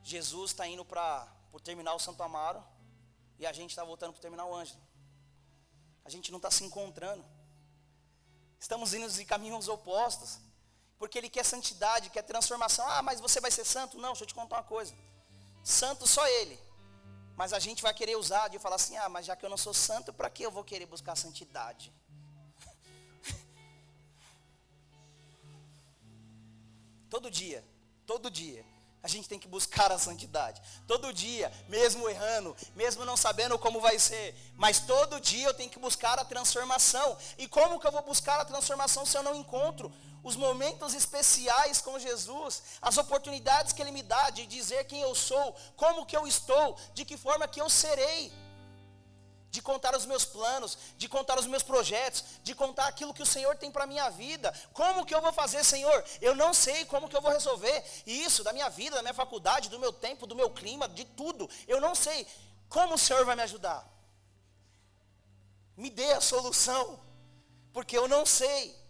Jesus 0.02 0.50
está 0.50 0.66
indo 0.66 0.84
para 0.84 1.26
o 1.52 1.58
terminal 1.58 1.98
Santo 1.98 2.22
Amaro 2.22 2.62
e 3.38 3.46
a 3.46 3.52
gente 3.52 3.70
está 3.70 3.84
voltando 3.84 4.12
para 4.12 4.18
o 4.18 4.22
terminal 4.22 4.54
Ângelo. 4.54 4.80
A 6.04 6.10
gente 6.10 6.30
não 6.30 6.36
está 6.36 6.50
se 6.50 6.62
encontrando. 6.62 7.24
Estamos 8.60 8.92
indo 8.92 9.08
em 9.20 9.24
caminhos 9.24 9.68
opostos. 9.68 10.38
Porque 11.04 11.18
ele 11.18 11.28
quer 11.28 11.44
santidade, 11.44 12.08
quer 12.08 12.22
transformação. 12.22 12.88
Ah, 12.88 13.02
mas 13.02 13.20
você 13.20 13.38
vai 13.38 13.50
ser 13.50 13.62
santo? 13.66 13.98
Não, 13.98 14.12
deixa 14.12 14.24
eu 14.24 14.26
te 14.26 14.34
contar 14.34 14.56
uma 14.56 14.62
coisa. 14.62 14.94
Santo 15.62 16.06
só 16.06 16.26
ele. 16.26 16.58
Mas 17.36 17.52
a 17.52 17.58
gente 17.58 17.82
vai 17.82 17.92
querer 17.92 18.16
usar 18.16 18.48
de 18.48 18.58
falar 18.58 18.76
assim: 18.76 18.96
ah, 18.96 19.10
mas 19.10 19.26
já 19.26 19.36
que 19.36 19.44
eu 19.44 19.50
não 19.50 19.58
sou 19.58 19.74
santo, 19.74 20.14
para 20.14 20.30
que 20.30 20.42
eu 20.42 20.50
vou 20.50 20.64
querer 20.64 20.86
buscar 20.86 21.14
santidade? 21.14 21.92
todo 27.10 27.30
dia, 27.30 27.62
todo 28.06 28.30
dia, 28.30 28.64
a 29.02 29.08
gente 29.08 29.28
tem 29.28 29.38
que 29.38 29.46
buscar 29.46 29.92
a 29.92 29.98
santidade. 29.98 30.62
Todo 30.88 31.12
dia, 31.12 31.52
mesmo 31.68 32.08
errando, 32.08 32.56
mesmo 32.74 33.04
não 33.04 33.18
sabendo 33.18 33.58
como 33.58 33.78
vai 33.78 33.98
ser, 33.98 34.34
mas 34.56 34.80
todo 34.80 35.20
dia 35.20 35.48
eu 35.48 35.52
tenho 35.52 35.68
que 35.68 35.78
buscar 35.78 36.18
a 36.18 36.24
transformação. 36.24 37.14
E 37.36 37.46
como 37.46 37.78
que 37.78 37.86
eu 37.86 37.92
vou 37.92 38.00
buscar 38.00 38.40
a 38.40 38.44
transformação 38.46 39.04
se 39.04 39.18
eu 39.18 39.22
não 39.22 39.34
encontro 39.34 39.92
os 40.24 40.34
momentos 40.34 40.94
especiais 40.94 41.82
com 41.82 41.98
Jesus, 41.98 42.62
as 42.80 42.96
oportunidades 42.96 43.72
que 43.74 43.82
Ele 43.82 43.92
me 43.92 44.02
dá 44.02 44.30
de 44.30 44.46
dizer 44.46 44.84
quem 44.86 45.02
eu 45.02 45.14
sou, 45.14 45.54
como 45.76 46.06
que 46.06 46.16
eu 46.16 46.26
estou, 46.26 46.76
de 46.94 47.04
que 47.04 47.16
forma 47.16 47.46
que 47.46 47.60
eu 47.60 47.68
serei, 47.68 48.32
de 49.50 49.62
contar 49.62 49.94
os 49.94 50.04
meus 50.04 50.24
planos, 50.24 50.76
de 50.96 51.08
contar 51.08 51.38
os 51.38 51.46
meus 51.46 51.62
projetos, 51.62 52.24
de 52.42 52.54
contar 52.54 52.86
aquilo 52.88 53.14
que 53.14 53.22
o 53.22 53.26
Senhor 53.26 53.54
tem 53.56 53.70
para 53.70 53.84
a 53.84 53.86
minha 53.86 54.08
vida, 54.10 54.52
como 54.72 55.06
que 55.06 55.14
eu 55.14 55.20
vou 55.20 55.32
fazer, 55.32 55.62
Senhor? 55.62 56.04
Eu 56.20 56.34
não 56.34 56.52
sei 56.52 56.84
como 56.86 57.08
que 57.08 57.16
eu 57.16 57.22
vou 57.22 57.30
resolver 57.30 57.84
isso 58.04 58.42
da 58.42 58.52
minha 58.52 58.68
vida, 58.68 58.96
da 58.96 59.02
minha 59.02 59.14
faculdade, 59.14 59.68
do 59.68 59.78
meu 59.78 59.92
tempo, 59.92 60.26
do 60.26 60.34
meu 60.34 60.50
clima, 60.50 60.88
de 60.88 61.04
tudo, 61.04 61.48
eu 61.68 61.80
não 61.80 61.94
sei 61.94 62.26
como 62.68 62.94
o 62.94 62.98
Senhor 62.98 63.24
vai 63.24 63.36
me 63.36 63.42
ajudar. 63.42 63.86
Me 65.76 65.90
dê 65.90 66.12
a 66.12 66.20
solução, 66.20 66.98
porque 67.72 67.96
eu 67.96 68.08
não 68.08 68.24
sei. 68.24 68.83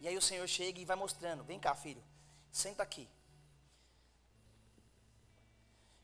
E 0.00 0.08
aí 0.08 0.16
o 0.16 0.22
Senhor 0.22 0.46
chega 0.46 0.80
e 0.80 0.84
vai 0.84 0.96
mostrando: 0.96 1.44
vem 1.44 1.58
cá, 1.58 1.74
filho, 1.74 2.02
senta 2.50 2.82
aqui. 2.82 3.08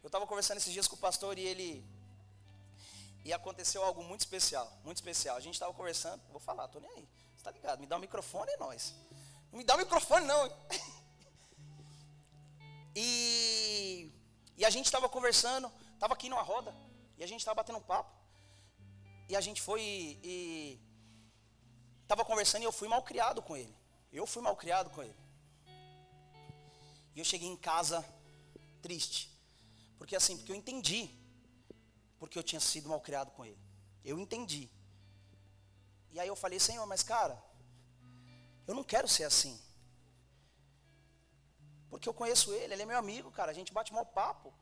Eu 0.03 0.09
estava 0.09 0.27
conversando 0.27 0.57
esses 0.57 0.73
dias 0.73 0.89
com 0.89 0.97
o 0.97 0.99
pastor 0.99 1.39
e 1.39 1.43
ele. 1.43 1.85
E 3.25 3.33
aconteceu 3.33 3.85
algo 3.85 4.03
muito 4.03 4.21
especial, 4.21 4.71
muito 4.85 4.97
especial. 4.97 5.37
A 5.37 5.41
gente 5.41 5.55
estava 5.55 5.73
conversando, 5.73 6.21
vou 6.31 6.41
falar, 6.41 6.67
tô 6.69 6.81
nem 6.81 6.91
aí. 6.91 7.09
Você 7.35 7.37
está 7.37 7.51
ligado? 7.53 7.79
Me 7.79 7.87
dá 7.87 7.95
o 7.95 7.99
um 7.99 8.01
microfone 8.01 8.51
é 8.51 8.57
nós. 8.57 8.95
Não 9.53 9.59
me 9.59 9.65
dá 9.65 9.75
o 9.75 9.77
um 9.77 9.81
microfone, 9.81 10.27
não. 10.27 10.47
e, 12.97 14.11
e 14.57 14.65
a 14.65 14.71
gente 14.71 14.87
estava 14.87 15.09
conversando, 15.09 15.71
estava 15.95 16.15
aqui 16.15 16.29
numa 16.29 16.43
roda, 16.43 16.75
e 17.17 17.23
a 17.23 17.27
gente 17.29 17.41
estava 17.41 17.55
batendo 17.55 17.79
um 17.79 17.83
papo. 17.83 18.11
E 19.29 19.37
a 19.37 19.41
gente 19.41 19.63
foi 19.63 20.19
e 20.23 20.81
estava 22.03 22.25
conversando 22.25 22.63
e 22.63 22.65
eu 22.65 22.73
fui 22.73 22.89
mal 22.89 23.03
criado 23.03 23.41
com 23.41 23.57
ele. 23.57 23.82
Eu 24.13 24.27
fui 24.27 24.43
mal 24.43 24.55
criado 24.55 24.91
com 24.91 25.03
ele. 25.03 25.17
E 27.15 27.19
eu 27.19 27.25
cheguei 27.25 27.49
em 27.49 27.57
casa 27.57 28.05
triste. 28.83 29.31
Porque 29.99 30.15
assim, 30.17 30.37
porque 30.37 30.53
eu 30.53 30.57
entendi. 30.57 31.11
porque 32.19 32.39
eu 32.39 32.43
tinha 32.43 32.61
sido 32.61 32.89
mal 32.89 33.01
criado 33.01 33.33
com 33.33 33.45
ele. 33.45 33.59
Eu 34.05 34.19
entendi. 34.19 34.71
E 36.13 36.21
aí 36.21 36.29
eu 36.29 36.37
falei, 36.37 36.61
Senhor, 36.61 36.87
mas 36.87 37.03
cara, 37.03 37.43
eu 38.67 38.75
não 38.75 38.85
quero 38.85 39.09
ser 39.09 39.25
assim. 39.25 39.61
Porque 41.91 42.09
eu 42.09 42.15
conheço 42.15 42.53
ele, 42.53 42.75
ele 42.75 42.83
é 42.83 42.87
meu 42.87 42.99
amigo, 42.99 43.31
cara, 43.31 43.51
a 43.51 43.55
gente 43.55 43.73
bate 43.73 43.93
mal 43.93 44.07
papo. 44.07 44.53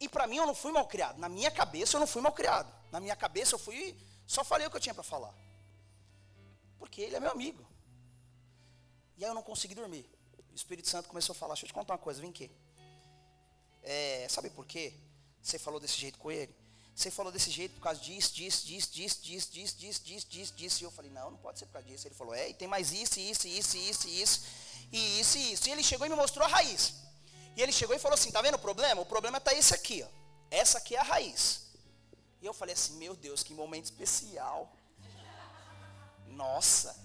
E 0.00 0.08
para 0.08 0.26
mim 0.26 0.36
eu 0.36 0.46
não 0.46 0.54
fui 0.54 0.72
mal 0.72 0.86
criado. 0.86 1.18
Na 1.18 1.28
minha 1.28 1.50
cabeça 1.50 1.96
eu 1.96 2.00
não 2.00 2.06
fui 2.06 2.22
mal 2.22 2.32
criado. 2.32 2.72
Na 2.90 2.98
minha 2.98 3.14
cabeça 3.14 3.54
eu 3.54 3.58
fui, 3.58 3.96
só 4.26 4.42
falei 4.42 4.66
o 4.66 4.70
que 4.70 4.76
eu 4.76 4.80
tinha 4.80 4.94
para 4.94 5.04
falar. 5.04 5.34
Porque 6.78 7.00
ele 7.02 7.16
é 7.16 7.20
meu 7.20 7.30
amigo. 7.30 7.67
E 9.18 9.24
aí 9.24 9.30
eu 9.30 9.34
não 9.34 9.42
consegui 9.42 9.74
dormir. 9.74 10.08
O 10.52 10.54
Espírito 10.54 10.88
Santo 10.88 11.08
começou 11.08 11.32
a 11.32 11.36
falar, 11.36 11.54
deixa 11.54 11.66
eu 11.66 11.68
te 11.68 11.74
contar 11.74 11.94
uma 11.94 11.98
coisa, 11.98 12.20
vem 12.20 12.30
aqui. 12.30 12.50
É, 13.82 14.26
sabe 14.30 14.48
por 14.48 14.64
quê? 14.64 14.94
Você 15.42 15.58
falou 15.58 15.80
desse 15.80 15.98
jeito 15.98 16.18
com 16.18 16.30
ele? 16.30 16.54
Você 16.94 17.10
falou 17.10 17.32
desse 17.32 17.50
jeito 17.50 17.74
por 17.74 17.80
causa 17.80 18.00
disso, 18.00 18.32
disso, 18.32 18.64
disso, 18.64 18.90
disso, 18.90 19.20
disso, 19.20 19.50
disso, 19.50 19.76
disso, 19.76 20.02
disso, 20.04 20.26
disso, 20.28 20.54
disso. 20.54 20.82
E 20.82 20.84
eu 20.84 20.90
falei, 20.90 21.10
não, 21.10 21.32
não 21.32 21.38
pode 21.38 21.58
ser 21.58 21.66
por 21.66 21.72
causa 21.72 21.88
disso. 21.88 22.06
Ele 22.06 22.14
falou, 22.14 22.34
é, 22.34 22.48
e 22.50 22.54
tem 22.54 22.68
mais 22.68 22.92
isso, 22.92 23.18
isso, 23.18 23.46
isso, 23.48 23.76
isso, 23.76 24.08
isso, 24.08 24.42
e 24.92 25.20
isso, 25.20 25.38
e 25.38 25.52
isso. 25.52 25.68
E 25.68 25.72
ele 25.72 25.82
chegou 25.82 26.06
e 26.06 26.10
me 26.10 26.16
mostrou 26.16 26.46
a 26.46 26.48
raiz. 26.48 26.94
E 27.56 27.62
ele 27.62 27.72
chegou 27.72 27.94
e 27.94 27.98
falou 27.98 28.14
assim, 28.14 28.30
tá 28.30 28.40
vendo 28.40 28.54
o 28.54 28.58
problema? 28.58 29.00
O 29.00 29.06
problema 29.06 29.38
está 29.38 29.52
esse 29.52 29.74
aqui, 29.74 30.04
ó. 30.04 30.08
Essa 30.50 30.78
aqui 30.78 30.94
é 30.94 30.98
a 30.98 31.02
raiz. 31.02 31.62
E 32.40 32.46
eu 32.46 32.54
falei 32.54 32.72
assim, 32.72 32.96
meu 32.96 33.16
Deus, 33.16 33.42
que 33.42 33.52
momento 33.52 33.86
especial. 33.86 34.72
Nossa, 36.28 36.96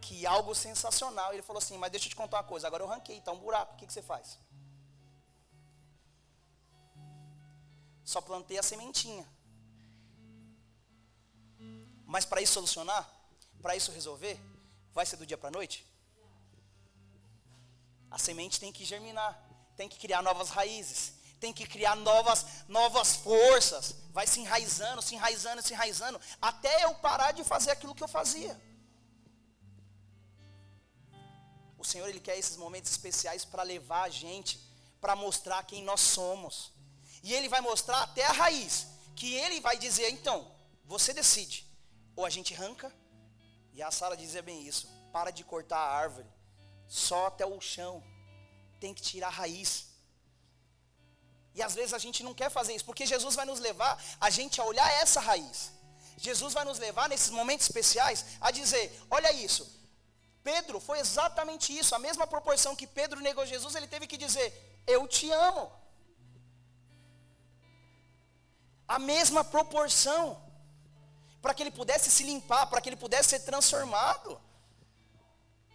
que 0.00 0.26
algo 0.26 0.54
sensacional. 0.54 1.32
Ele 1.32 1.42
falou 1.42 1.58
assim, 1.58 1.76
mas 1.76 1.90
deixa 1.90 2.06
eu 2.06 2.10
te 2.10 2.16
contar 2.16 2.38
uma 2.38 2.44
coisa, 2.44 2.66
agora 2.66 2.82
eu 2.82 2.88
ranquei, 2.88 3.20
tá 3.20 3.32
um 3.32 3.38
buraco, 3.38 3.74
o 3.74 3.76
que, 3.76 3.86
que 3.86 3.92
você 3.92 4.02
faz? 4.02 4.38
Só 8.04 8.20
plantei 8.20 8.58
a 8.58 8.62
sementinha. 8.62 9.26
Mas 12.06 12.24
para 12.24 12.40
isso 12.40 12.54
solucionar, 12.54 13.06
para 13.60 13.76
isso 13.76 13.92
resolver, 13.92 14.40
vai 14.94 15.04
ser 15.04 15.16
do 15.16 15.26
dia 15.26 15.36
para 15.36 15.48
a 15.48 15.52
noite? 15.52 15.86
A 18.10 18.18
semente 18.18 18.58
tem 18.58 18.72
que 18.72 18.84
germinar, 18.84 19.38
tem 19.76 19.88
que 19.88 19.98
criar 19.98 20.22
novas 20.22 20.48
raízes, 20.48 21.12
tem 21.38 21.52
que 21.52 21.66
criar 21.66 21.94
novas, 21.96 22.64
novas 22.66 23.16
forças, 23.16 23.94
vai 24.10 24.26
se 24.26 24.40
enraizando, 24.40 25.02
se 25.02 25.14
enraizando, 25.14 25.62
se 25.62 25.74
enraizando, 25.74 26.20
até 26.40 26.84
eu 26.84 26.94
parar 26.94 27.32
de 27.32 27.44
fazer 27.44 27.70
aquilo 27.70 27.94
que 27.94 28.02
eu 28.02 28.08
fazia. 28.08 28.58
O 31.78 31.84
Senhor, 31.84 32.08
Ele 32.08 32.20
quer 32.20 32.36
esses 32.36 32.56
momentos 32.56 32.90
especiais 32.90 33.44
para 33.44 33.62
levar 33.62 34.02
a 34.02 34.08
gente, 34.08 34.60
para 35.00 35.14
mostrar 35.14 35.62
quem 35.62 35.82
nós 35.82 36.00
somos. 36.00 36.72
E 37.22 37.32
Ele 37.32 37.48
vai 37.48 37.60
mostrar 37.60 38.02
até 38.02 38.24
a 38.24 38.32
raiz, 38.32 38.86
que 39.14 39.34
Ele 39.34 39.60
vai 39.60 39.78
dizer, 39.78 40.10
então, 40.10 40.50
você 40.84 41.12
decide, 41.12 41.66
ou 42.16 42.26
a 42.26 42.30
gente 42.30 42.54
arranca, 42.54 42.92
e 43.72 43.82
a 43.82 43.90
Sara 43.90 44.16
dizia 44.16 44.42
bem 44.42 44.66
isso, 44.66 44.88
para 45.12 45.30
de 45.30 45.44
cortar 45.44 45.78
a 45.78 45.96
árvore, 45.96 46.26
só 46.88 47.26
até 47.26 47.46
o 47.46 47.60
chão, 47.60 48.02
tem 48.80 48.92
que 48.92 49.02
tirar 49.02 49.28
a 49.28 49.30
raiz. 49.30 49.86
E 51.54 51.62
às 51.62 51.74
vezes 51.74 51.92
a 51.92 51.98
gente 51.98 52.22
não 52.22 52.34
quer 52.34 52.50
fazer 52.50 52.74
isso, 52.74 52.84
porque 52.84 53.06
Jesus 53.06 53.34
vai 53.34 53.44
nos 53.44 53.60
levar 53.60 54.02
a 54.20 54.30
gente 54.30 54.60
a 54.60 54.64
olhar 54.64 54.90
essa 55.02 55.20
raiz. 55.20 55.72
Jesus 56.16 56.54
vai 56.54 56.64
nos 56.64 56.78
levar 56.78 57.08
nesses 57.08 57.30
momentos 57.30 57.66
especiais 57.66 58.24
a 58.40 58.50
dizer: 58.50 59.00
olha 59.10 59.32
isso, 59.32 59.68
Pedro 60.42 60.80
foi 60.80 60.98
exatamente 60.98 61.76
isso, 61.76 61.94
a 61.94 61.98
mesma 61.98 62.26
proporção 62.26 62.76
que 62.76 62.86
Pedro 62.86 63.20
negou 63.20 63.44
Jesus, 63.44 63.74
ele 63.74 63.86
teve 63.86 64.06
que 64.06 64.16
dizer: 64.16 64.82
Eu 64.86 65.06
te 65.06 65.30
amo. 65.30 65.70
A 68.86 68.98
mesma 68.98 69.44
proporção, 69.44 70.42
para 71.42 71.52
que 71.52 71.62
ele 71.62 71.70
pudesse 71.70 72.10
se 72.10 72.22
limpar, 72.22 72.66
para 72.66 72.80
que 72.80 72.88
ele 72.88 72.96
pudesse 72.96 73.30
ser 73.30 73.40
transformado. 73.40 74.40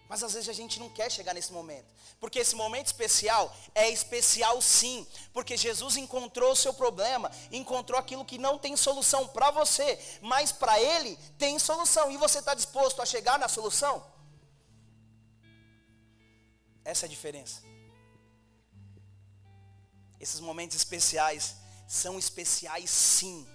Mas 0.09 0.23
às 0.23 0.33
vezes 0.33 0.47
a 0.47 0.53
gente 0.53 0.79
não 0.79 0.89
quer 0.89 1.11
chegar 1.11 1.33
nesse 1.33 1.51
momento. 1.51 1.91
Porque 2.19 2.39
esse 2.39 2.55
momento 2.55 2.85
especial 2.85 3.51
é 3.73 3.89
especial 3.89 4.61
sim. 4.61 5.07
Porque 5.33 5.57
Jesus 5.57 5.97
encontrou 5.97 6.51
o 6.51 6.55
seu 6.55 6.73
problema, 6.73 7.31
encontrou 7.51 7.99
aquilo 7.99 8.23
que 8.23 8.37
não 8.37 8.57
tem 8.57 8.77
solução 8.77 9.27
para 9.27 9.49
você, 9.49 9.99
mas 10.21 10.51
para 10.51 10.79
ele 10.79 11.17
tem 11.37 11.57
solução. 11.57 12.11
E 12.11 12.17
você 12.17 12.39
está 12.39 12.53
disposto 12.53 13.01
a 13.01 13.05
chegar 13.05 13.39
na 13.39 13.47
solução? 13.47 14.12
Essa 16.85 17.05
é 17.05 17.07
a 17.07 17.09
diferença. 17.09 17.61
Esses 20.19 20.39
momentos 20.39 20.75
especiais 20.75 21.55
são 21.87 22.17
especiais 22.17 22.89
sim. 22.89 23.47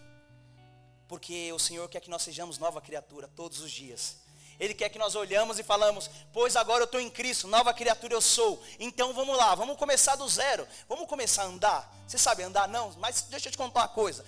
Porque 1.09 1.53
o 1.53 1.59
Senhor 1.59 1.89
quer 1.89 2.01
que 2.01 2.11
nós 2.11 2.23
sejamos 2.23 2.59
nova 2.59 2.81
criatura 2.81 3.29
todos 3.29 3.61
os 3.61 3.71
dias. 3.71 4.17
Ele 4.61 4.75
quer 4.75 4.89
que 4.89 4.99
nós 4.99 5.15
olhamos 5.15 5.59
e 5.59 5.63
falamos, 5.63 6.11
pois 6.33 6.57
agora 6.57 6.83
eu 6.83 6.87
estou 6.87 7.01
em 7.01 7.09
Cristo, 7.09 7.47
nova 7.47 7.73
criatura 7.73 8.13
eu 8.13 8.21
sou. 8.21 8.63
Então 8.79 9.15
vamos 9.15 9.37
lá, 9.37 9.55
vamos 9.55 9.77
começar 9.77 10.17
do 10.17 10.29
zero. 10.29 10.67
Vamos 10.89 11.07
começar 11.07 11.45
a 11.45 11.47
andar. 11.47 11.95
Você 12.07 12.19
sabe 12.19 12.43
andar? 12.43 12.69
Não, 12.69 12.93
mas 12.99 13.23
deixa 13.23 13.49
eu 13.49 13.53
te 13.53 13.59
contar 13.59 13.81
uma 13.81 13.89
coisa. 13.89 14.25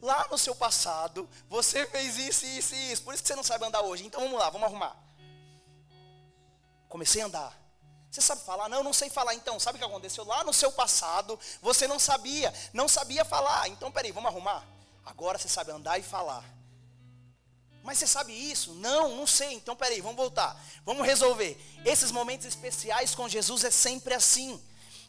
Lá 0.00 0.28
no 0.30 0.38
seu 0.38 0.54
passado, 0.54 1.28
você 1.48 1.86
fez 1.86 2.16
isso, 2.18 2.46
isso 2.46 2.74
e 2.74 2.92
isso. 2.92 3.02
Por 3.02 3.14
isso 3.14 3.22
que 3.22 3.28
você 3.28 3.36
não 3.36 3.42
sabe 3.42 3.64
andar 3.64 3.80
hoje. 3.80 4.04
Então 4.04 4.20
vamos 4.20 4.38
lá, 4.38 4.50
vamos 4.50 4.66
arrumar. 4.66 4.96
Comecei 6.88 7.22
a 7.22 7.26
andar. 7.26 7.60
Você 8.10 8.20
sabe 8.20 8.42
falar? 8.42 8.68
Não, 8.68 8.78
eu 8.78 8.84
não 8.84 8.92
sei 8.92 9.08
falar. 9.08 9.34
Então, 9.34 9.60
sabe 9.60 9.76
o 9.76 9.78
que 9.78 9.84
aconteceu? 9.84 10.24
Lá 10.24 10.42
no 10.42 10.52
seu 10.52 10.72
passado, 10.72 11.38
você 11.62 11.86
não 11.86 11.98
sabia, 11.98 12.52
não 12.72 12.88
sabia 12.88 13.24
falar. 13.24 13.68
Então, 13.68 13.92
peraí, 13.92 14.10
vamos 14.10 14.30
arrumar? 14.30 14.66
Agora 15.04 15.38
você 15.38 15.48
sabe 15.48 15.70
andar 15.70 15.98
e 15.98 16.02
falar. 16.02 16.44
Mas 17.84 17.98
você 17.98 18.06
sabe 18.06 18.32
isso? 18.32 18.74
Não, 18.74 19.16
não 19.16 19.26
sei. 19.26 19.54
Então, 19.54 19.76
peraí, 19.76 20.00
vamos 20.00 20.16
voltar. 20.16 20.60
Vamos 20.84 21.06
resolver. 21.06 21.56
Esses 21.84 22.10
momentos 22.10 22.46
especiais 22.46 23.14
com 23.14 23.28
Jesus 23.28 23.64
é 23.64 23.70
sempre 23.70 24.12
assim. 24.12 24.60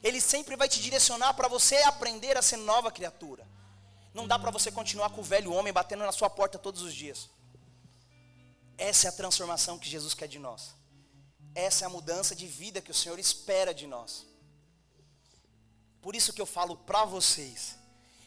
Ele 0.04 0.22
sempre 0.22 0.56
vai 0.56 0.70
te 0.70 0.80
direcionar 0.80 1.34
para 1.34 1.48
você 1.48 1.78
aprender 1.78 2.38
a 2.38 2.42
ser 2.42 2.58
nova 2.58 2.92
criatura. 2.92 3.48
Não 4.14 4.28
dá 4.28 4.38
para 4.38 4.52
você 4.52 4.72
continuar 4.72 5.10
com 5.10 5.22
o 5.22 5.24
velho 5.24 5.54
homem 5.54 5.74
batendo 5.74 6.06
na 6.06 6.12
sua 6.12 6.30
porta 6.30 6.60
todos 6.60 6.82
os 6.82 6.94
dias. 6.94 7.30
Essa 8.78 9.08
é 9.08 9.10
a 9.10 9.14
transformação 9.14 9.78
que 9.78 9.90
Jesus 9.90 10.14
quer 10.14 10.28
de 10.28 10.40
nós. 10.40 10.81
Essa 11.54 11.86
é 11.86 11.88
a 11.88 11.90
mudança 11.90 12.36
de 12.36 12.48
vida 12.48 12.82
que 12.82 12.92
o 12.92 12.96
Senhor 12.96 13.20
espera 13.20 13.74
de 13.74 13.88
nós. 13.88 14.26
Por 16.02 16.16
isso 16.16 16.34
que 16.34 16.42
eu 16.42 16.46
falo 16.46 16.76
para 16.78 17.06
vocês, 17.06 17.76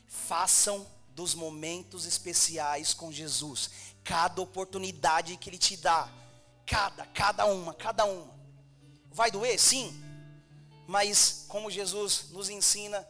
façam 0.06 0.86
dos 1.08 1.34
momentos 1.34 2.04
especiais 2.06 2.92
com 2.92 3.10
Jesus, 3.10 3.70
cada 4.02 4.40
oportunidade 4.42 5.36
que 5.36 5.48
Ele 5.48 5.58
te 5.58 5.76
dá, 5.76 6.08
cada, 6.66 7.06
cada 7.06 7.46
uma, 7.46 7.72
cada 7.72 8.04
uma. 8.04 8.32
Vai 9.10 9.30
doer? 9.30 9.58
Sim, 9.58 9.92
mas 10.86 11.44
como 11.48 11.70
Jesus 11.70 12.30
nos 12.30 12.48
ensina 12.48 13.06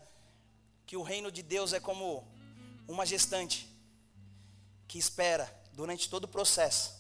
que 0.87 0.97
o 0.97 1.03
reino 1.03 1.31
de 1.33 1.43
Deus 1.43 1.73
é 1.73 1.81
como 1.81 2.27
uma 2.87 3.05
gestante 3.05 3.69
que 4.87 4.99
espera 4.99 5.53
durante 5.73 6.09
todo 6.09 6.25
o 6.25 6.29
processo 6.29 6.95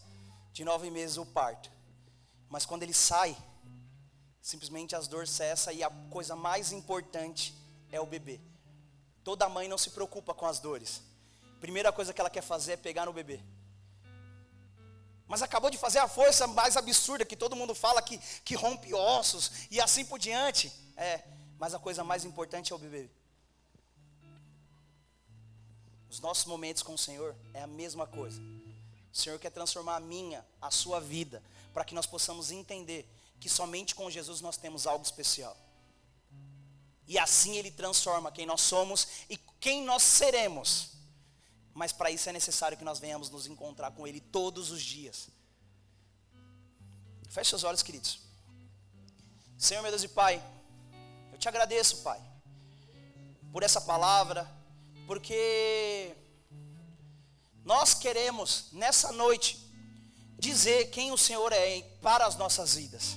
de 0.53 0.64
nove 0.64 0.90
meses 0.90 1.16
o 1.16 1.27
parto. 1.27 1.73
Mas 2.54 2.64
quando 2.64 2.84
ele 2.84 2.94
sai, 2.94 3.36
simplesmente 4.40 4.94
as 4.94 5.08
dores 5.08 5.28
cessam 5.28 5.72
e 5.72 5.82
a 5.82 5.90
coisa 6.08 6.36
mais 6.36 6.70
importante 6.70 7.52
é 7.90 8.00
o 8.00 8.06
bebê. 8.06 8.40
Toda 9.24 9.48
mãe 9.48 9.66
não 9.66 9.76
se 9.76 9.90
preocupa 9.90 10.32
com 10.32 10.46
as 10.46 10.60
dores. 10.60 11.02
Primeira 11.60 11.90
coisa 11.90 12.14
que 12.14 12.20
ela 12.20 12.30
quer 12.30 12.42
fazer 12.42 12.74
é 12.74 12.76
pegar 12.76 13.06
no 13.06 13.12
bebê. 13.12 13.40
Mas 15.26 15.42
acabou 15.42 15.68
de 15.68 15.76
fazer 15.76 15.98
a 15.98 16.06
força 16.06 16.46
mais 16.46 16.76
absurda 16.76 17.24
que 17.24 17.34
todo 17.34 17.56
mundo 17.56 17.74
fala 17.74 18.00
que, 18.00 18.18
que 18.44 18.54
rompe 18.54 18.94
ossos 18.94 19.50
e 19.68 19.80
assim 19.80 20.04
por 20.04 20.20
diante. 20.20 20.72
É, 20.96 21.24
mas 21.58 21.74
a 21.74 21.78
coisa 21.80 22.04
mais 22.04 22.24
importante 22.24 22.72
é 22.72 22.76
o 22.76 22.78
bebê. 22.78 23.10
Os 26.08 26.20
nossos 26.20 26.44
momentos 26.44 26.84
com 26.84 26.94
o 26.94 26.98
Senhor 26.98 27.34
é 27.52 27.62
a 27.64 27.66
mesma 27.66 28.06
coisa. 28.06 28.40
O 29.12 29.16
Senhor 29.16 29.40
quer 29.40 29.50
transformar 29.50 29.96
a 29.96 30.00
minha, 30.00 30.46
a 30.62 30.70
sua 30.70 31.00
vida, 31.00 31.42
para 31.74 31.84
que 31.84 31.94
nós 31.94 32.06
possamos 32.06 32.52
entender 32.52 33.06
que 33.40 33.48
somente 33.48 33.94
com 33.96 34.08
Jesus 34.08 34.40
nós 34.40 34.56
temos 34.56 34.87
algo 34.87 35.04
especial. 35.04 35.56
E 37.06 37.18
assim 37.18 37.56
Ele 37.56 37.70
transforma 37.70 38.31
quem 38.31 38.46
nós 38.46 38.60
somos 38.60 39.08
e 39.29 39.37
quem 39.60 39.83
nós 39.85 40.04
seremos. 40.04 40.90
Mas 41.75 41.90
para 41.90 42.12
isso 42.12 42.29
é 42.29 42.33
necessário 42.33 42.79
que 42.79 42.85
nós 42.85 43.00
venhamos 43.00 43.29
nos 43.29 43.46
encontrar 43.46 43.90
com 43.90 44.06
Ele 44.06 44.20
todos 44.20 44.70
os 44.70 44.81
dias. 44.81 45.29
Feche 47.29 47.50
seus 47.50 47.64
olhos, 47.64 47.83
queridos. 47.83 48.20
Senhor, 49.58 49.83
meu 49.83 49.90
Deus 49.90 50.04
e 50.04 50.08
Pai, 50.08 50.40
eu 51.33 51.38
te 51.38 51.48
agradeço, 51.48 51.98
Pai, 51.98 52.22
por 53.52 53.64
essa 53.64 53.81
palavra, 53.81 54.48
porque 55.08 56.14
nós 57.64 57.94
queremos, 57.94 58.66
nessa 58.70 59.10
noite, 59.10 59.63
dizer 60.38 60.90
quem 60.90 61.12
o 61.12 61.18
Senhor 61.18 61.52
é 61.52 61.82
para 62.02 62.26
as 62.26 62.37
nossas 62.37 62.74
vidas. 62.74 63.16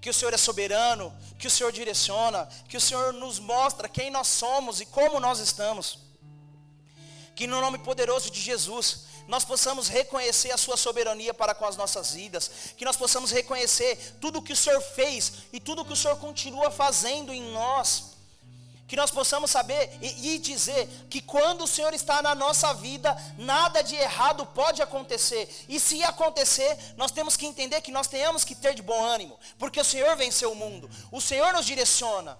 Que 0.00 0.10
o 0.10 0.14
Senhor 0.14 0.34
é 0.34 0.36
soberano, 0.36 1.14
que 1.38 1.46
o 1.46 1.50
Senhor 1.50 1.72
direciona, 1.72 2.48
que 2.68 2.76
o 2.76 2.80
Senhor 2.80 3.12
nos 3.12 3.38
mostra 3.38 3.88
quem 3.88 4.10
nós 4.10 4.28
somos 4.28 4.80
e 4.80 4.86
como 4.86 5.18
nós 5.20 5.38
estamos. 5.38 5.98
Que 7.34 7.46
no 7.46 7.60
nome 7.60 7.78
poderoso 7.78 8.30
de 8.30 8.40
Jesus, 8.40 9.04
nós 9.26 9.44
possamos 9.44 9.88
reconhecer 9.88 10.52
a 10.52 10.58
Sua 10.58 10.76
soberania 10.76 11.32
para 11.32 11.54
com 11.54 11.64
as 11.64 11.76
nossas 11.76 12.12
vidas, 12.12 12.50
que 12.76 12.84
nós 12.84 12.96
possamos 12.96 13.30
reconhecer 13.30 14.16
tudo 14.20 14.38
o 14.38 14.42
que 14.42 14.52
o 14.52 14.56
Senhor 14.56 14.80
fez 14.80 15.32
e 15.52 15.58
tudo 15.58 15.82
o 15.82 15.84
que 15.84 15.92
o 15.92 15.96
Senhor 15.96 16.16
continua 16.16 16.70
fazendo 16.70 17.32
em 17.32 17.42
nós. 17.52 18.13
Que 18.94 19.00
nós 19.00 19.10
possamos 19.10 19.50
saber 19.50 19.90
e, 20.00 20.34
e, 20.34 20.38
dizer 20.38 20.86
que 21.10 21.20
quando 21.20 21.64
o 21.64 21.66
Senhor 21.66 21.92
está 21.92 22.22
na 22.22 22.32
nossa 22.32 22.72
vida, 22.74 23.12
nada 23.36 23.82
de 23.82 23.96
errado 23.96 24.46
pode 24.46 24.80
acontecer. 24.80 25.52
E 25.68 25.80
se 25.80 26.00
acontecer, 26.04 26.78
nós 26.96 27.10
temos 27.10 27.36
que 27.36 27.44
entender 27.44 27.80
que 27.80 27.90
nós 27.90 28.06
tenhamos 28.06 28.44
que 28.44 28.54
ter 28.54 28.72
de 28.72 28.82
bom 28.82 29.04
ânimo, 29.04 29.36
porque 29.58 29.80
o 29.80 29.84
Senhor 29.84 30.14
venceu 30.14 30.52
o 30.52 30.54
mundo, 30.54 30.88
o 31.10 31.20
Senhor 31.20 31.52
nos 31.52 31.66
direciona. 31.66 32.38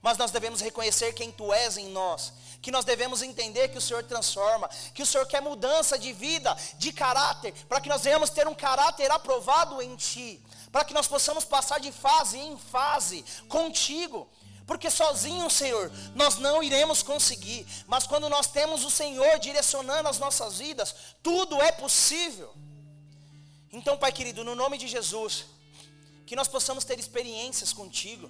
Mas 0.00 0.16
nós 0.16 0.30
devemos 0.30 0.60
reconhecer 0.60 1.12
quem 1.12 1.32
Tu 1.32 1.52
és 1.52 1.76
em 1.76 1.88
nós, 1.88 2.32
que 2.62 2.70
nós 2.70 2.84
devemos 2.84 3.20
entender 3.20 3.66
que 3.66 3.78
o 3.78 3.80
Senhor 3.80 4.04
transforma, 4.04 4.70
que 4.94 5.02
o 5.02 5.06
Senhor 5.06 5.26
quer 5.26 5.42
mudança 5.42 5.98
de 5.98 6.12
vida, 6.12 6.56
de 6.78 6.92
caráter, 6.92 7.52
para 7.68 7.80
que 7.80 7.88
nós 7.88 8.02
venhamos 8.02 8.30
ter 8.30 8.46
um 8.46 8.54
caráter 8.54 9.10
aprovado 9.10 9.82
em 9.82 9.96
Ti, 9.96 10.40
para 10.70 10.84
que 10.84 10.94
nós 10.94 11.08
possamos 11.08 11.44
passar 11.44 11.80
de 11.80 11.90
fase 11.90 12.38
em 12.38 12.56
fase 12.56 13.24
contigo. 13.48 14.30
Porque 14.66 14.90
sozinho, 14.90 15.48
Senhor, 15.48 15.92
nós 16.14 16.38
não 16.38 16.62
iremos 16.62 17.02
conseguir. 17.02 17.66
Mas 17.86 18.06
quando 18.06 18.28
nós 18.28 18.48
temos 18.48 18.84
o 18.84 18.90
Senhor 18.90 19.38
direcionando 19.38 20.08
as 20.08 20.18
nossas 20.18 20.58
vidas, 20.58 20.94
tudo 21.22 21.62
é 21.62 21.70
possível. 21.70 22.52
Então, 23.72 23.96
Pai 23.96 24.10
querido, 24.10 24.42
no 24.42 24.54
nome 24.56 24.76
de 24.76 24.88
Jesus, 24.88 25.44
que 26.26 26.34
nós 26.34 26.48
possamos 26.48 26.84
ter 26.84 26.98
experiências 26.98 27.72
contigo. 27.72 28.28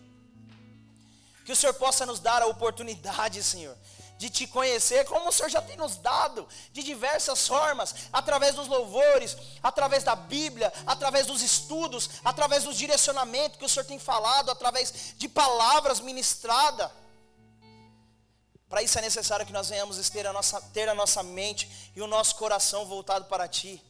Que 1.45 1.53
o 1.53 1.57
Senhor 1.57 1.72
possa 1.74 2.05
nos 2.05 2.20
dar 2.20 2.43
a 2.43 2.47
oportunidade, 2.47 3.43
Senhor, 3.43 3.76
de 4.19 4.31
te 4.31 4.47
conhecer, 4.47 5.05
como 5.05 5.29
o 5.29 5.33
Senhor 5.33 5.49
já 5.49 5.61
tem 5.61 5.77
nos 5.77 5.97
dado, 5.97 6.49
de 6.73 6.83
diversas 6.83 7.47
formas, 7.47 7.95
através 8.12 8.55
dos 8.55 8.67
louvores, 8.67 9.37
através 9.62 10.05
da 10.05 10.17
Bíblia, 10.17 10.73
através 10.87 11.27
dos 11.27 11.43
estudos, 11.43 12.11
através 12.25 12.64
do 12.64 12.73
direcionamento 12.73 13.59
que 13.59 13.64
o 13.64 13.69
Senhor 13.69 13.85
tem 13.85 13.99
falado, 13.99 14.51
através 14.51 15.14
de 15.17 15.29
palavras 15.29 16.01
ministradas. 16.01 16.91
Para 18.69 18.83
isso 18.83 18.99
é 18.99 19.03
necessário 19.03 19.47
que 19.47 19.53
nós 19.53 19.69
venhamos 19.69 20.11
ter 20.11 20.27
a, 20.27 20.33
nossa, 20.33 20.61
ter 20.73 20.89
a 20.89 20.95
nossa 20.95 21.23
mente 21.23 21.93
e 21.95 22.01
o 22.03 22.07
nosso 22.07 22.35
coração 22.37 22.85
voltado 22.85 23.27
para 23.27 23.47
Ti 23.47 23.83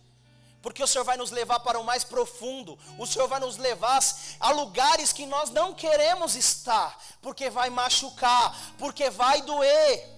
porque 0.66 0.82
o 0.82 0.86
Senhor 0.88 1.04
vai 1.04 1.16
nos 1.16 1.30
levar 1.30 1.60
para 1.60 1.78
o 1.78 1.84
mais 1.84 2.02
profundo, 2.02 2.76
o 2.98 3.06
Senhor 3.06 3.28
vai 3.28 3.38
nos 3.38 3.56
levar 3.56 4.00
a 4.40 4.50
lugares 4.50 5.12
que 5.12 5.24
nós 5.24 5.48
não 5.50 5.72
queremos 5.72 6.34
estar, 6.34 7.00
porque 7.22 7.48
vai 7.48 7.70
machucar, 7.70 8.74
porque 8.76 9.08
vai 9.08 9.42
doer. 9.42 10.15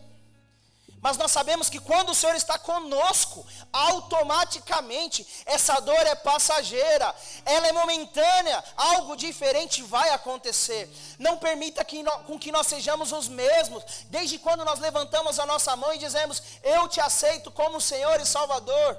Mas 1.00 1.16
nós 1.16 1.30
sabemos 1.30 1.70
que 1.70 1.78
quando 1.78 2.10
o 2.10 2.14
Senhor 2.14 2.34
está 2.34 2.58
conosco, 2.58 3.46
automaticamente 3.72 5.26
essa 5.46 5.78
dor 5.80 6.06
é 6.06 6.14
passageira, 6.14 7.14
ela 7.44 7.68
é 7.68 7.72
momentânea, 7.72 8.62
algo 8.76 9.16
diferente 9.16 9.82
vai 9.82 10.10
acontecer. 10.10 10.90
Não 11.18 11.38
permita 11.38 11.84
que 11.84 12.02
no, 12.02 12.10
com 12.24 12.38
que 12.38 12.50
nós 12.50 12.66
sejamos 12.66 13.12
os 13.12 13.28
mesmos, 13.28 13.84
desde 14.06 14.38
quando 14.38 14.64
nós 14.64 14.80
levantamos 14.80 15.38
a 15.38 15.46
nossa 15.46 15.76
mão 15.76 15.94
e 15.94 15.98
dizemos: 15.98 16.42
Eu 16.62 16.88
te 16.88 17.00
aceito 17.00 17.50
como 17.50 17.80
Senhor 17.80 18.20
e 18.20 18.26
Salvador. 18.26 18.98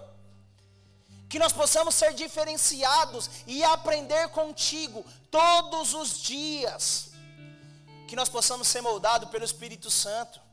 Que 1.30 1.38
nós 1.38 1.54
possamos 1.54 1.94
ser 1.94 2.14
diferenciados 2.14 3.30
e 3.46 3.64
aprender 3.64 4.30
contigo 4.30 5.06
todos 5.30 5.94
os 5.94 6.20
dias. 6.22 7.12
Que 8.08 8.16
nós 8.16 8.30
possamos 8.30 8.68
ser 8.68 8.82
moldados 8.82 9.30
pelo 9.30 9.46
Espírito 9.46 9.92
Santo 9.92 10.49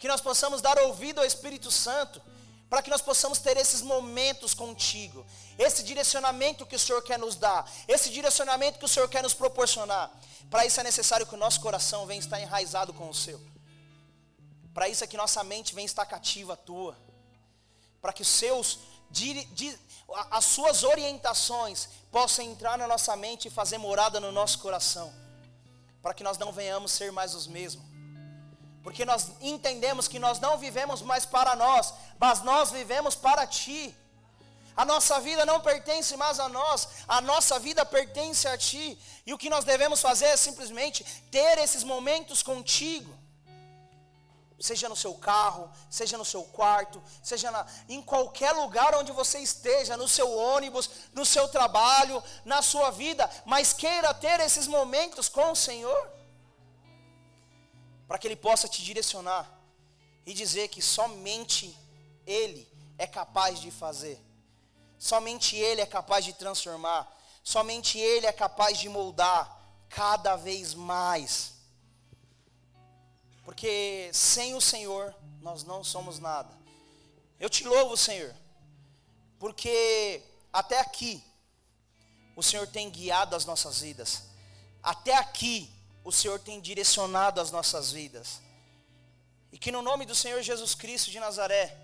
que 0.00 0.08
nós 0.08 0.22
possamos 0.22 0.62
dar 0.62 0.78
ouvido 0.78 1.20
ao 1.20 1.26
Espírito 1.26 1.70
Santo, 1.70 2.22
para 2.70 2.80
que 2.80 2.88
nós 2.88 3.02
possamos 3.02 3.38
ter 3.38 3.58
esses 3.58 3.82
momentos 3.82 4.54
contigo, 4.54 5.26
esse 5.58 5.82
direcionamento 5.82 6.64
que 6.64 6.74
o 6.74 6.78
Senhor 6.78 7.02
quer 7.02 7.18
nos 7.18 7.36
dar, 7.36 7.70
esse 7.86 8.08
direcionamento 8.08 8.78
que 8.78 8.84
o 8.86 8.88
Senhor 8.88 9.08
quer 9.10 9.22
nos 9.22 9.34
proporcionar. 9.34 10.10
Para 10.48 10.64
isso 10.64 10.80
é 10.80 10.82
necessário 10.82 11.26
que 11.26 11.34
o 11.34 11.38
nosso 11.38 11.60
coração 11.60 12.06
venha 12.06 12.18
estar 12.18 12.40
enraizado 12.40 12.94
com 12.94 13.10
o 13.10 13.14
seu. 13.14 13.38
Para 14.72 14.88
isso 14.88 15.04
é 15.04 15.06
que 15.06 15.18
nossa 15.18 15.44
mente 15.44 15.74
venha 15.74 15.84
estar 15.84 16.06
cativa 16.06 16.54
à 16.54 16.56
tua. 16.56 16.96
Para 18.00 18.14
que 18.14 18.22
os 18.22 18.28
seus, 18.28 18.78
as 20.30 20.46
suas 20.46 20.82
orientações 20.82 21.90
possam 22.10 22.42
entrar 22.46 22.78
na 22.78 22.86
nossa 22.86 23.14
mente 23.16 23.48
e 23.48 23.50
fazer 23.50 23.76
morada 23.76 24.18
no 24.18 24.32
nosso 24.32 24.60
coração. 24.60 25.12
Para 26.00 26.14
que 26.14 26.24
nós 26.24 26.38
não 26.38 26.52
venhamos 26.52 26.90
ser 26.90 27.12
mais 27.12 27.34
os 27.34 27.46
mesmos 27.46 27.89
porque 28.82 29.04
nós 29.04 29.30
entendemos 29.40 30.08
que 30.08 30.18
nós 30.18 30.40
não 30.40 30.56
vivemos 30.56 31.02
mais 31.02 31.26
para 31.26 31.54
nós, 31.54 31.92
mas 32.18 32.42
nós 32.42 32.70
vivemos 32.70 33.14
para 33.14 33.46
Ti. 33.46 33.94
A 34.76 34.84
nossa 34.84 35.20
vida 35.20 35.44
não 35.44 35.60
pertence 35.60 36.16
mais 36.16 36.40
a 36.40 36.48
nós, 36.48 36.88
a 37.06 37.20
nossa 37.20 37.58
vida 37.58 37.84
pertence 37.84 38.48
a 38.48 38.56
Ti. 38.56 38.98
E 39.26 39.34
o 39.34 39.38
que 39.38 39.50
nós 39.50 39.64
devemos 39.64 40.00
fazer 40.00 40.26
é 40.26 40.36
simplesmente 40.36 41.04
ter 41.30 41.58
esses 41.58 41.84
momentos 41.84 42.42
contigo. 42.42 43.18
Seja 44.58 44.88
no 44.90 44.96
seu 44.96 45.14
carro, 45.14 45.70
seja 45.90 46.18
no 46.18 46.24
seu 46.24 46.42
quarto, 46.44 47.02
seja 47.22 47.50
na, 47.50 47.66
em 47.88 48.02
qualquer 48.02 48.52
lugar 48.52 48.94
onde 48.94 49.10
você 49.10 49.38
esteja, 49.38 49.96
no 49.96 50.06
seu 50.06 50.30
ônibus, 50.30 50.90
no 51.14 51.24
seu 51.24 51.48
trabalho, 51.48 52.22
na 52.44 52.60
sua 52.60 52.90
vida, 52.90 53.28
mas 53.46 53.72
queira 53.72 54.12
ter 54.12 54.38
esses 54.40 54.66
momentos 54.66 55.30
com 55.30 55.52
o 55.52 55.56
Senhor 55.56 56.19
para 58.10 58.18
que 58.18 58.26
Ele 58.26 58.34
possa 58.34 58.66
te 58.66 58.82
direcionar 58.82 59.48
e 60.26 60.34
dizer 60.34 60.66
que 60.66 60.82
somente 60.82 61.78
Ele 62.26 62.68
é 62.98 63.06
capaz 63.06 63.60
de 63.60 63.70
fazer, 63.70 64.20
somente 64.98 65.54
Ele 65.54 65.80
é 65.80 65.86
capaz 65.86 66.24
de 66.24 66.32
transformar, 66.32 67.08
somente 67.44 68.00
Ele 68.00 68.26
é 68.26 68.32
capaz 68.32 68.80
de 68.80 68.88
moldar 68.88 69.56
cada 69.88 70.34
vez 70.34 70.74
mais. 70.74 71.52
Porque 73.44 74.10
sem 74.12 74.56
o 74.56 74.60
Senhor 74.60 75.14
nós 75.40 75.62
não 75.62 75.84
somos 75.84 76.18
nada. 76.18 76.50
Eu 77.38 77.48
te 77.48 77.62
louvo, 77.62 77.96
Senhor, 77.96 78.34
porque 79.38 80.20
até 80.52 80.80
aqui 80.80 81.22
o 82.34 82.42
Senhor 82.42 82.66
tem 82.66 82.90
guiado 82.90 83.36
as 83.36 83.44
nossas 83.44 83.82
vidas. 83.82 84.24
Até 84.82 85.14
aqui 85.14 85.72
o 86.04 86.12
Senhor 86.12 86.38
tem 86.38 86.60
direcionado 86.60 87.40
as 87.40 87.50
nossas 87.50 87.92
vidas. 87.92 88.40
E 89.52 89.58
que 89.58 89.72
no 89.72 89.82
nome 89.82 90.06
do 90.06 90.14
Senhor 90.14 90.42
Jesus 90.42 90.74
Cristo 90.74 91.10
de 91.10 91.20
Nazaré, 91.20 91.76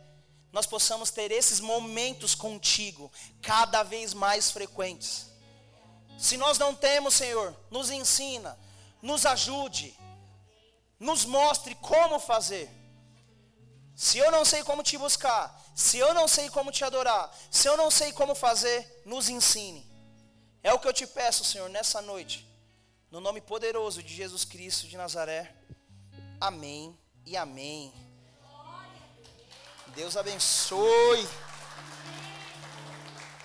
nós 0.53 0.67
possamos 0.67 1.11
ter 1.11 1.31
esses 1.31 1.61
momentos 1.61 2.35
contigo 2.35 3.13
cada 3.43 3.83
vez 3.83 4.15
mais 4.15 4.51
frequentes. 4.51 5.27
Se 6.19 6.37
nós 6.37 6.59
não 6.59 6.75
temos, 6.75 7.15
Senhor, 7.15 7.55
nos 7.71 7.91
ensina, 7.91 8.59
nos 9.03 9.27
ajude, 9.27 9.97
nos 10.99 11.25
mostre 11.25 11.75
como 11.77 12.19
fazer. 12.19 12.71
Se 13.95 14.19
eu 14.19 14.31
não 14.31 14.45
sei 14.45 14.63
como 14.63 14.83
te 14.83 14.97
buscar, 14.97 15.63
se 15.75 15.99
eu 15.99 16.15
não 16.15 16.27
sei 16.27 16.49
como 16.49 16.73
te 16.73 16.85
adorar, 16.85 17.35
se 17.51 17.69
eu 17.69 17.77
não 17.77 17.91
sei 17.91 18.13
como 18.13 18.35
fazer, 18.35 19.03
nos 19.05 19.29
ensine. 19.29 19.87
É 20.63 20.73
o 20.73 20.79
que 20.79 20.89
eu 20.89 20.93
te 20.93 21.07
peço, 21.07 21.45
Senhor, 21.45 21.69
nessa 21.69 22.01
noite. 22.01 22.47
No 23.17 23.23
nome 23.23 23.41
poderoso 23.41 24.03
de 24.03 24.15
Jesus 24.15 24.45
Cristo 24.45 24.87
de 24.87 24.95
Nazaré. 24.95 25.51
Amém 26.39 26.95
e 27.25 27.35
amém. 27.35 27.91
Deus 29.95 30.19
abençoe. 30.19 31.27